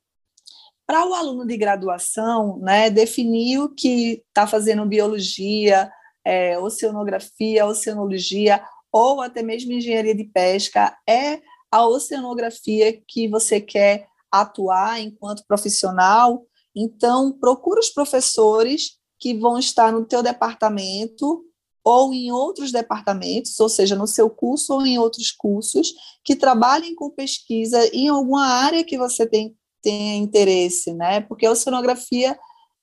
[0.87, 5.91] Para o aluno de graduação, né, definir o que está fazendo biologia,
[6.29, 8.63] é, oceanografia, oceanologia,
[8.93, 16.45] ou até mesmo engenharia de pesca, é a oceanografia que você quer atuar enquanto profissional.
[16.77, 21.43] Então, procura os professores que vão estar no teu departamento
[21.83, 26.95] ou em outros departamentos, ou seja, no seu curso ou em outros cursos, que trabalhem
[26.95, 31.23] com pesquisa em alguma área que você tem, tenha interesse, né?
[31.23, 32.39] Porque a oceanografia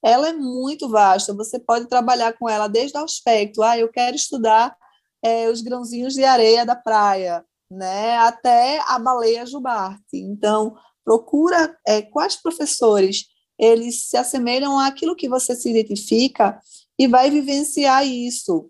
[0.06, 4.16] ela é muito vasta, você pode trabalhar com ela desde o aspecto, ah, eu quero
[4.16, 4.76] estudar
[5.24, 10.14] é, os grãozinhos de areia da praia, né, até a baleia jubarte.
[10.14, 13.26] Então, procura é, quais professores
[13.58, 16.60] eles se assemelham àquilo que você se identifica
[17.00, 18.70] e vai vivenciar isso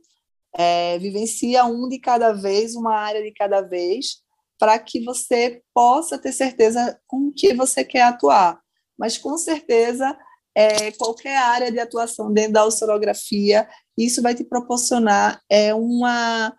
[0.58, 4.22] é, vivencia um de cada vez, uma área de cada vez,
[4.58, 8.60] para que você possa ter certeza com que você quer atuar.
[8.98, 10.18] Mas, com certeza,
[10.56, 16.56] é, qualquer área de atuação dentro da oceanografia, isso vai te proporcionar é, uma,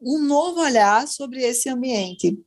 [0.00, 2.38] um novo olhar sobre esse ambiente.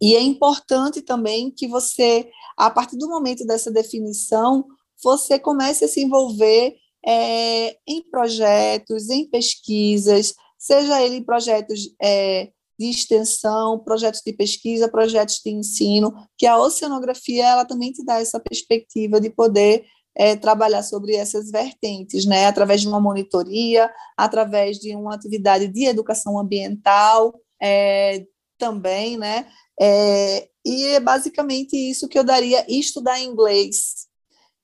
[0.00, 4.66] E é importante também que você, a partir do momento dessa definição,
[5.02, 6.76] você comece a se envolver
[7.06, 15.40] é, em projetos, em pesquisas, seja ele projetos é, de extensão, projetos de pesquisa, projetos
[15.44, 20.82] de ensino, que a oceanografia ela também te dá essa perspectiva de poder é, trabalhar
[20.82, 27.34] sobre essas vertentes, né, através de uma monitoria, através de uma atividade de educação ambiental,
[27.60, 28.26] é,
[28.58, 29.46] também, né,
[29.80, 34.06] é, e é basicamente isso que eu daria, estudar inglês,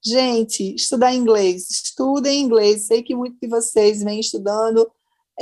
[0.05, 2.87] Gente, estudar inglês, estudem inglês.
[2.87, 4.89] Sei que muitos de vocês vêm estudando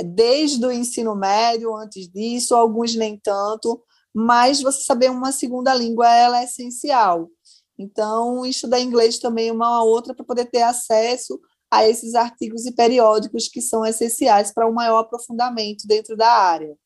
[0.03, 3.81] desde o ensino médio, antes disso, alguns nem tanto,
[4.13, 7.29] mas você saber uma segunda língua ela é essencial.
[7.77, 12.71] Então, estudar inglês também é uma outra para poder ter acesso a esses artigos e
[12.71, 16.77] periódicos que são essenciais para um maior aprofundamento dentro da área.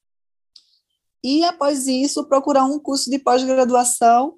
[1.24, 4.36] E, após isso, procurar um curso de pós-graduação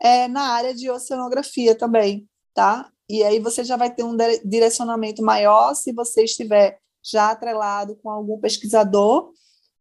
[0.00, 2.90] é, na área de oceanografia também, tá?
[3.08, 8.10] E aí você já vai ter um direcionamento maior se você estiver já atrelado com
[8.10, 9.32] algum pesquisador.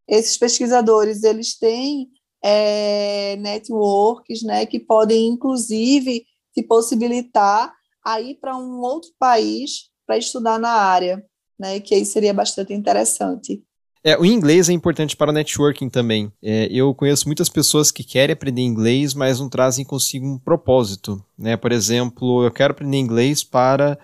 [0.08, 2.10] Esses pesquisadores, eles têm
[2.48, 6.24] é, networks, né, que podem, inclusive,
[6.54, 7.74] te possibilitar
[8.06, 11.26] a ir para um outro país para estudar na área,
[11.60, 13.64] né, que aí seria bastante interessante.
[14.04, 16.32] É, o inglês é importante para networking também.
[16.40, 21.20] É, eu conheço muitas pessoas que querem aprender inglês, mas não trazem consigo um propósito.
[21.36, 21.58] Né?
[21.58, 23.98] Por exemplo, eu quero aprender inglês para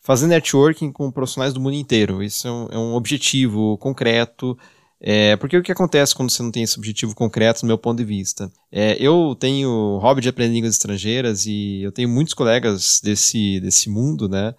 [0.00, 2.22] fazer networking com profissionais do mundo inteiro.
[2.22, 4.56] Isso é um, é um objetivo concreto.
[5.02, 7.98] É, porque o que acontece quando você não tem esse objetivo concreto, no meu ponto
[7.98, 8.52] de vista?
[8.70, 13.88] É, eu tenho hobby de aprender línguas estrangeiras e eu tenho muitos colegas desse, desse
[13.88, 14.54] mundo, né?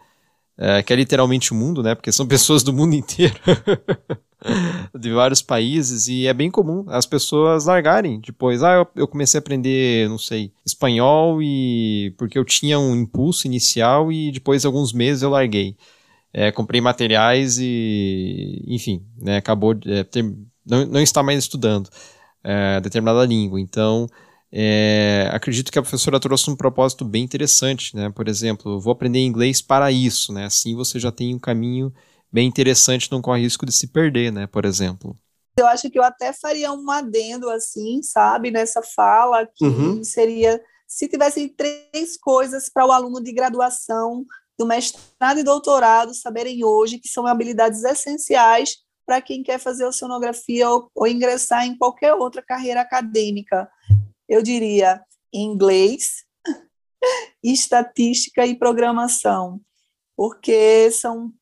[0.58, 1.94] É, que é literalmente o mundo, né?
[1.94, 3.36] Porque são pessoas do mundo inteiro.
[5.00, 8.64] de vários países e é bem comum as pessoas largarem depois.
[8.64, 14.12] Ah, eu, comecei a aprender, não sei, espanhol e porque eu tinha um impulso inicial
[14.12, 15.76] e depois de alguns meses eu larguei.
[16.34, 20.24] É, comprei materiais e, enfim, né, acabou é, ter,
[20.66, 21.90] não, não está mais estudando
[22.44, 23.60] é, determinada língua.
[23.60, 24.08] Então,
[24.52, 28.10] é, acredito que a professora trouxe um propósito bem interessante, né?
[28.10, 30.46] Por exemplo, vou aprender inglês para isso, né?
[30.46, 31.94] Assim você já tem um caminho
[32.32, 35.18] bem interessante, não corre risco de se perder, né, por exemplo.
[35.58, 40.04] Eu acho que eu até faria um adendo assim, sabe, nessa fala, que uhum.
[40.04, 44.26] seria se tivessem três coisas para o aluno de graduação,
[44.62, 50.70] do mestrado e doutorado saberem hoje que são habilidades essenciais para quem quer fazer oceanografia
[50.70, 53.68] ou, ou ingressar em qualquer outra carreira acadêmica.
[54.30, 55.02] Eu diria
[55.34, 56.24] inglês,
[57.44, 59.60] estatística e programação,
[60.16, 61.34] porque são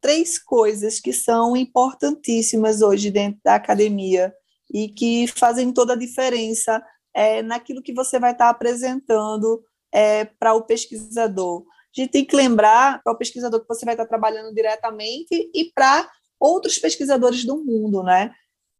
[0.00, 4.32] três coisas que são importantíssimas hoje dentro da academia
[4.72, 6.80] e que fazem toda a diferença
[7.12, 9.60] é, naquilo que você vai estar apresentando
[9.92, 11.64] é, para o pesquisador.
[11.96, 15.72] A gente tem que lembrar para o pesquisador que você vai estar trabalhando diretamente e
[15.74, 18.32] para outros pesquisadores do mundo, né?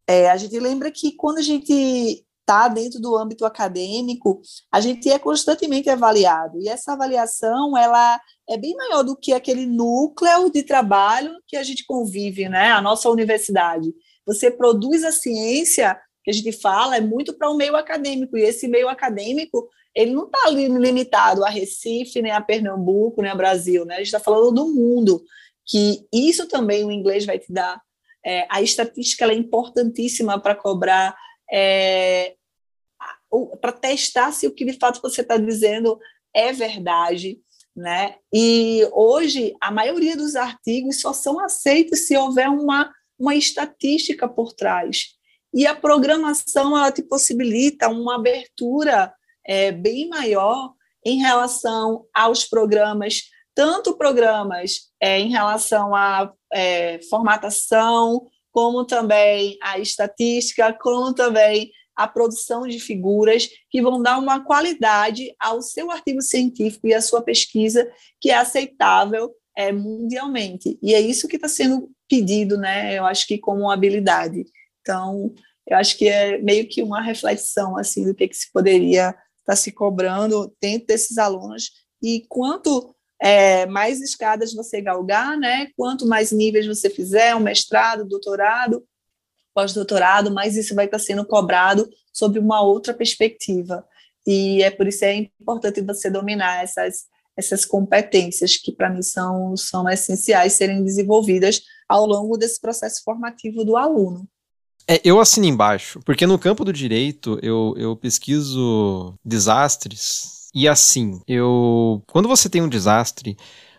[0.06, 4.40] É, a gente lembra que quando a gente está dentro do âmbito acadêmico,
[4.72, 6.58] a gente é constantemente avaliado.
[6.61, 11.62] E essa avaliação, ela é bem maior do que aquele núcleo de trabalho que a
[11.62, 12.72] gente convive, né?
[12.72, 13.92] A nossa universidade.
[14.26, 18.42] Você produz a ciência que a gente fala é muito para o meio acadêmico e
[18.42, 23.84] esse meio acadêmico ele não está limitado a Recife nem a Pernambuco nem a Brasil,
[23.84, 23.95] né?
[23.95, 25.22] A gente está falando do mundo
[25.66, 27.80] que isso também o inglês vai te dar.
[28.24, 31.16] É, a estatística é importantíssima para cobrar
[31.51, 32.34] é,
[33.61, 35.99] para testar se o que de fato você está dizendo
[36.34, 37.41] é verdade,
[37.74, 38.16] né?
[38.32, 44.53] E hoje a maioria dos artigos só são aceitos se houver uma, uma estatística por
[44.53, 45.14] trás.
[45.53, 49.12] E a programação ela te possibilita uma abertura
[49.51, 50.74] é, bem maior
[51.05, 53.22] em relação aos programas,
[53.53, 62.07] tanto programas é, em relação à é, formatação, como também a estatística, como também a
[62.07, 67.20] produção de figuras que vão dar uma qualidade ao seu artigo científico e à sua
[67.20, 67.90] pesquisa
[68.20, 70.78] que é aceitável é, mundialmente.
[70.80, 72.96] E é isso que está sendo pedido, né?
[72.96, 74.44] Eu acho que como habilidade.
[74.80, 75.34] Então,
[75.66, 79.53] eu acho que é meio que uma reflexão assim do que, que se poderia estar
[79.53, 81.70] tá se cobrando dentro desses alunos
[82.03, 85.68] e quanto é, mais escadas você galgar, né?
[85.76, 88.82] Quanto mais níveis você fizer, um mestrado, doutorado,
[89.55, 93.86] pós-doutorado, mas isso vai estar sendo cobrado sob uma outra perspectiva.
[94.26, 97.05] E é por isso que é importante você dominar essas,
[97.36, 103.64] essas competências que, para mim, são, são essenciais serem desenvolvidas ao longo desse processo formativo
[103.64, 104.26] do aluno.
[104.88, 111.20] É, eu assino embaixo, porque no campo do direito eu, eu pesquiso desastres e assim,
[111.28, 113.36] eu quando você tem um desastre,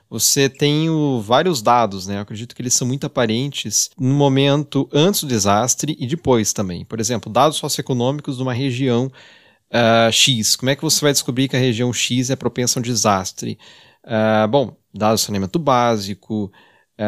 [0.09, 2.17] você tem o, vários dados, né?
[2.17, 6.83] Eu acredito que eles são muito aparentes no momento antes do desastre e depois também.
[6.83, 9.11] Por exemplo, dados socioeconômicos de uma região
[9.71, 10.55] uh, X.
[10.57, 13.57] Como é que você vai descobrir que a região X é propensa a um desastre?
[14.03, 16.51] Uh, bom, dados de saneamento básico,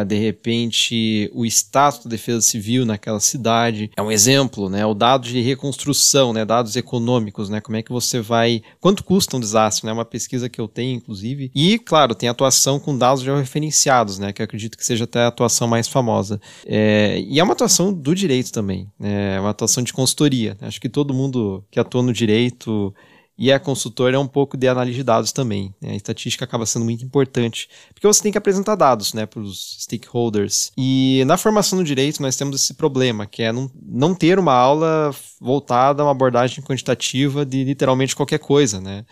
[0.04, 4.86] de repente o status da defesa civil naquela cidade é um exemplo, né?
[4.86, 6.46] O dado de reconstrução, né?
[6.46, 7.60] Dados econômicos, né?
[7.60, 9.92] Como é que você vai, quanto custa um desastre, né?
[9.92, 11.52] Uma pesquisa que eu tenho, inclusive.
[11.54, 14.32] E claro, tem atuação com dados já referenciados, né?
[14.32, 16.40] Que eu acredito que seja até a atuação mais famosa.
[16.66, 19.36] É, e é uma atuação do direito também, né?
[19.36, 20.58] É uma atuação de consultoria.
[20.62, 22.94] Acho que todo mundo que atua no direito
[23.38, 25.74] e a consultora é um pouco de análise de dados também.
[25.82, 25.92] Né?
[25.92, 29.78] A estatística acaba sendo muito importante, porque você tem que apresentar dados né, para os
[29.80, 30.72] stakeholders.
[30.78, 34.54] E na formação do direito nós temos esse problema, que é não, não ter uma
[34.54, 39.06] aula voltada a uma abordagem quantitativa de literalmente qualquer coisa, né?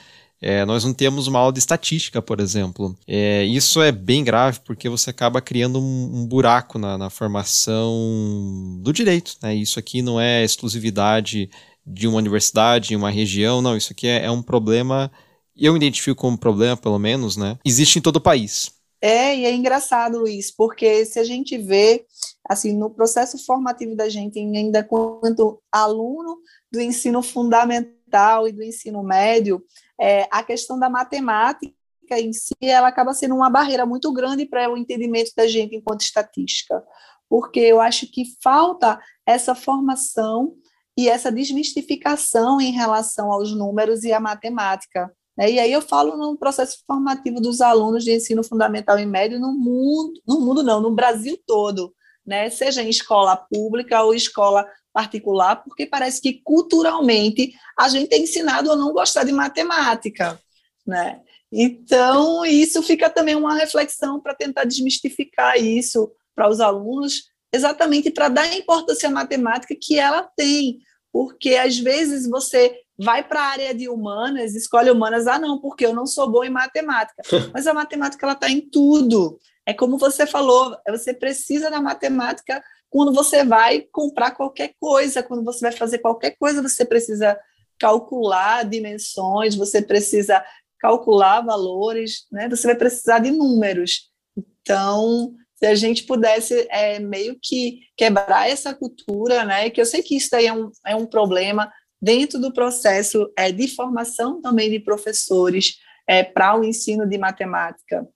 [0.44, 2.98] É, nós não temos uma aula de estatística, por exemplo.
[3.08, 8.80] É, isso é bem grave porque você acaba criando um, um buraco na, na, formação
[8.82, 9.36] do direito.
[9.40, 9.54] Né?
[9.54, 11.48] Isso aqui não é exclusividade
[11.86, 13.62] de uma universidade, em uma região.
[13.62, 15.12] Não, isso aqui é, é um problema,
[15.56, 17.58] eu identifico como problema, pelo menos, né?
[17.66, 18.72] Existe em todo o país.
[19.02, 22.06] É, e é engraçado, Luiz, porque se a gente vê,
[22.48, 26.38] assim, no processo formativo da gente, ainda quanto aluno
[26.72, 29.64] do ensino fundamental e do ensino médio,
[30.00, 31.74] é, a questão da matemática
[32.12, 36.02] em si, ela acaba sendo uma barreira muito grande para o entendimento da gente enquanto
[36.02, 36.84] estatística,
[37.28, 40.56] porque eu acho que falta essa formação
[40.98, 45.12] e essa desmistificação em relação aos números e à matemática.
[45.38, 45.52] Né?
[45.52, 49.54] E aí eu falo no processo formativo dos alunos de ensino fundamental e médio no
[49.54, 51.94] mundo, no mundo não, no Brasil todo,
[52.26, 52.50] né?
[52.50, 58.72] seja em escola pública ou escola particular, porque parece que culturalmente a gente é ensinado
[58.72, 60.40] a não gostar de matemática.
[60.86, 61.22] Né?
[61.52, 68.30] Então, isso fica também uma reflexão para tentar desmistificar isso para os alunos, exatamente para
[68.30, 70.80] dar a importância à matemática que ela tem,
[71.12, 75.86] porque às vezes você vai para a área de humanas, escolhe humanas, ah não, porque
[75.86, 77.22] eu não sou bom em matemática,
[77.54, 79.40] mas a matemática ela está em tudo.
[79.66, 85.44] É como você falou, você precisa da matemática quando você vai comprar qualquer coisa, quando
[85.44, 87.40] você vai fazer qualquer coisa, você precisa
[87.80, 90.44] calcular dimensões, você precisa
[90.78, 92.50] calcular valores, né?
[92.50, 94.12] Você vai precisar de números.
[94.36, 100.02] Então, se a gente pudesse é, meio que quebrar essa cultura, né, que eu sei
[100.02, 104.80] que isso é um, é um problema dentro do processo é, de formação também de
[104.80, 105.76] professores
[106.08, 108.08] é, para o ensino de matemática,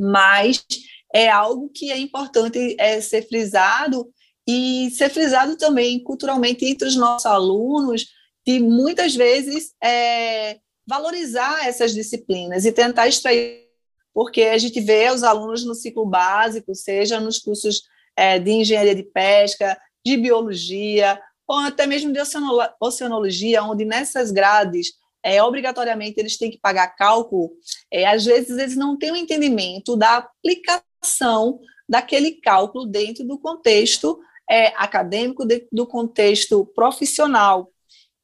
[0.00, 0.64] mas
[1.12, 4.10] é algo que é importante é, ser frisado
[4.48, 8.06] e ser frisado também culturalmente entre os nossos alunos,
[8.46, 13.67] de muitas vezes é, valorizar essas disciplinas e tentar extrair
[14.12, 17.82] porque a gente vê os alunos no ciclo básico, seja nos cursos
[18.16, 22.20] é, de engenharia de pesca, de biologia, ou até mesmo de
[22.80, 24.92] oceanologia, onde nessas grades,
[25.22, 27.52] é, obrigatoriamente, eles têm que pagar cálculo,
[27.90, 33.38] é, às vezes eles não têm o um entendimento da aplicação daquele cálculo dentro do
[33.38, 37.72] contexto é, acadêmico, dentro do contexto profissional.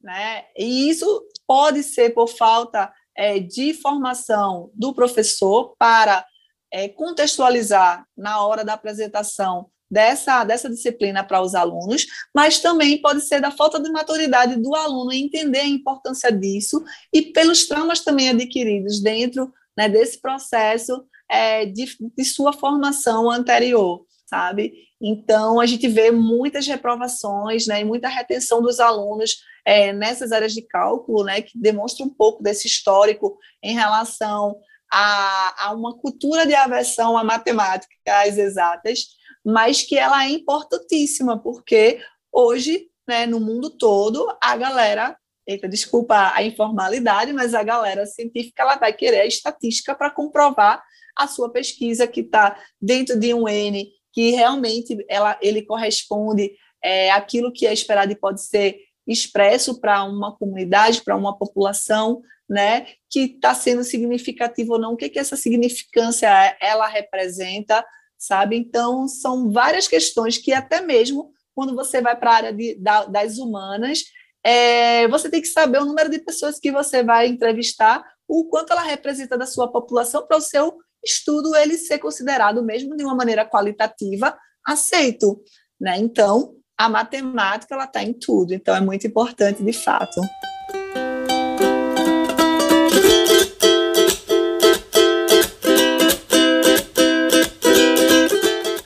[0.01, 0.45] Né?
[0.55, 6.25] E isso pode ser por falta é, de formação do professor para
[6.71, 13.21] é, contextualizar na hora da apresentação dessa, dessa disciplina para os alunos, mas também pode
[13.21, 18.01] ser da falta de maturidade do aluno em entender a importância disso e pelos traumas
[18.01, 21.85] também adquiridos dentro né, desse processo é, de,
[22.17, 24.73] de sua formação anterior, sabe?
[25.01, 29.35] Então, a gente vê muitas reprovações né, e muita retenção dos alunos
[29.65, 34.55] é, nessas áreas de cálculo, né, que demonstra um pouco desse histórico em relação
[34.91, 38.99] a, a uma cultura de aversão à matemática, às exatas,
[39.43, 41.99] mas que ela é importantíssima, porque
[42.31, 45.15] hoje, né, no mundo todo, a galera
[45.47, 50.83] Eita, desculpa a informalidade, mas a galera científica ela vai querer a estatística para comprovar
[51.15, 57.11] a sua pesquisa que está dentro de um N, que realmente ela, ele corresponde é,
[57.11, 62.87] àquilo que é esperado e pode ser expresso para uma comunidade, para uma população, né,
[63.09, 66.29] que está sendo significativo ou não, o que, que essa significância
[66.61, 67.85] ela representa,
[68.17, 68.55] sabe?
[68.55, 73.05] Então, são várias questões que até mesmo quando você vai para a área de, da,
[73.05, 74.03] das humanas,
[74.43, 78.71] é, você tem que saber o número de pessoas que você vai entrevistar, o quanto
[78.71, 83.15] ela representa da sua população para o seu estudo ele ser considerado mesmo de uma
[83.15, 84.35] maneira qualitativa
[84.65, 85.39] aceito,
[85.79, 85.97] né?
[85.97, 90.19] Então, a matemática ela está em tudo, então é muito importante de fato.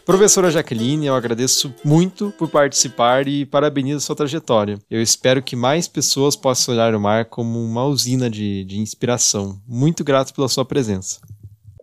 [0.05, 4.79] Professora Jaqueline, eu agradeço muito por participar e parabenizo sua trajetória.
[4.89, 9.61] Eu espero que mais pessoas possam olhar o mar como uma usina de, de inspiração.
[9.67, 11.19] Muito grato pela sua presença.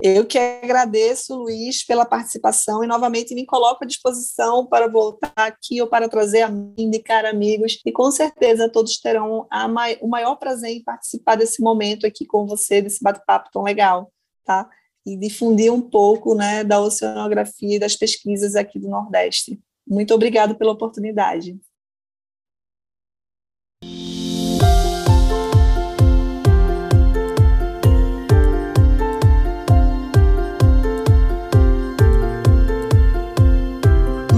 [0.03, 5.81] Eu que agradeço, Luiz, pela participação e novamente me coloco à disposição para voltar aqui
[5.81, 10.37] ou para trazer a mim, indicar amigos e com certeza todos terão mai o maior
[10.37, 14.13] prazer em participar desse momento aqui com você, desse bate-papo tão legal,
[14.45, 14.69] tá?
[15.07, 19.59] E difundir um pouco, né, da oceanografia e das pesquisas aqui do Nordeste.
[19.89, 21.59] Muito obrigado pela oportunidade.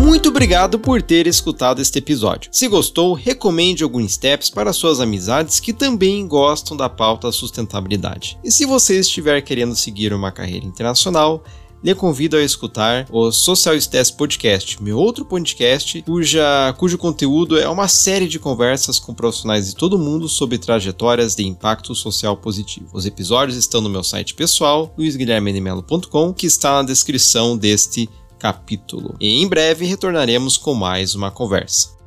[0.08, 2.48] Muito obrigado por ter escutado este episódio.
[2.50, 8.38] Se gostou, recomende alguns steps para suas amizades que também gostam da pauta sustentabilidade.
[8.42, 11.44] E se você estiver querendo seguir uma carreira internacional,
[11.84, 17.68] lhe convido a escutar o Social Steps Podcast, meu outro podcast, cuja, cujo conteúdo é
[17.68, 22.88] uma série de conversas com profissionais de todo mundo sobre trajetórias de impacto social positivo.
[22.94, 28.08] Os episódios estão no meu site pessoal, luisguilhermenemelo.com, que está na descrição deste
[28.38, 29.16] capítulo.
[29.20, 31.97] E em breve retornaremos com mais uma conversa.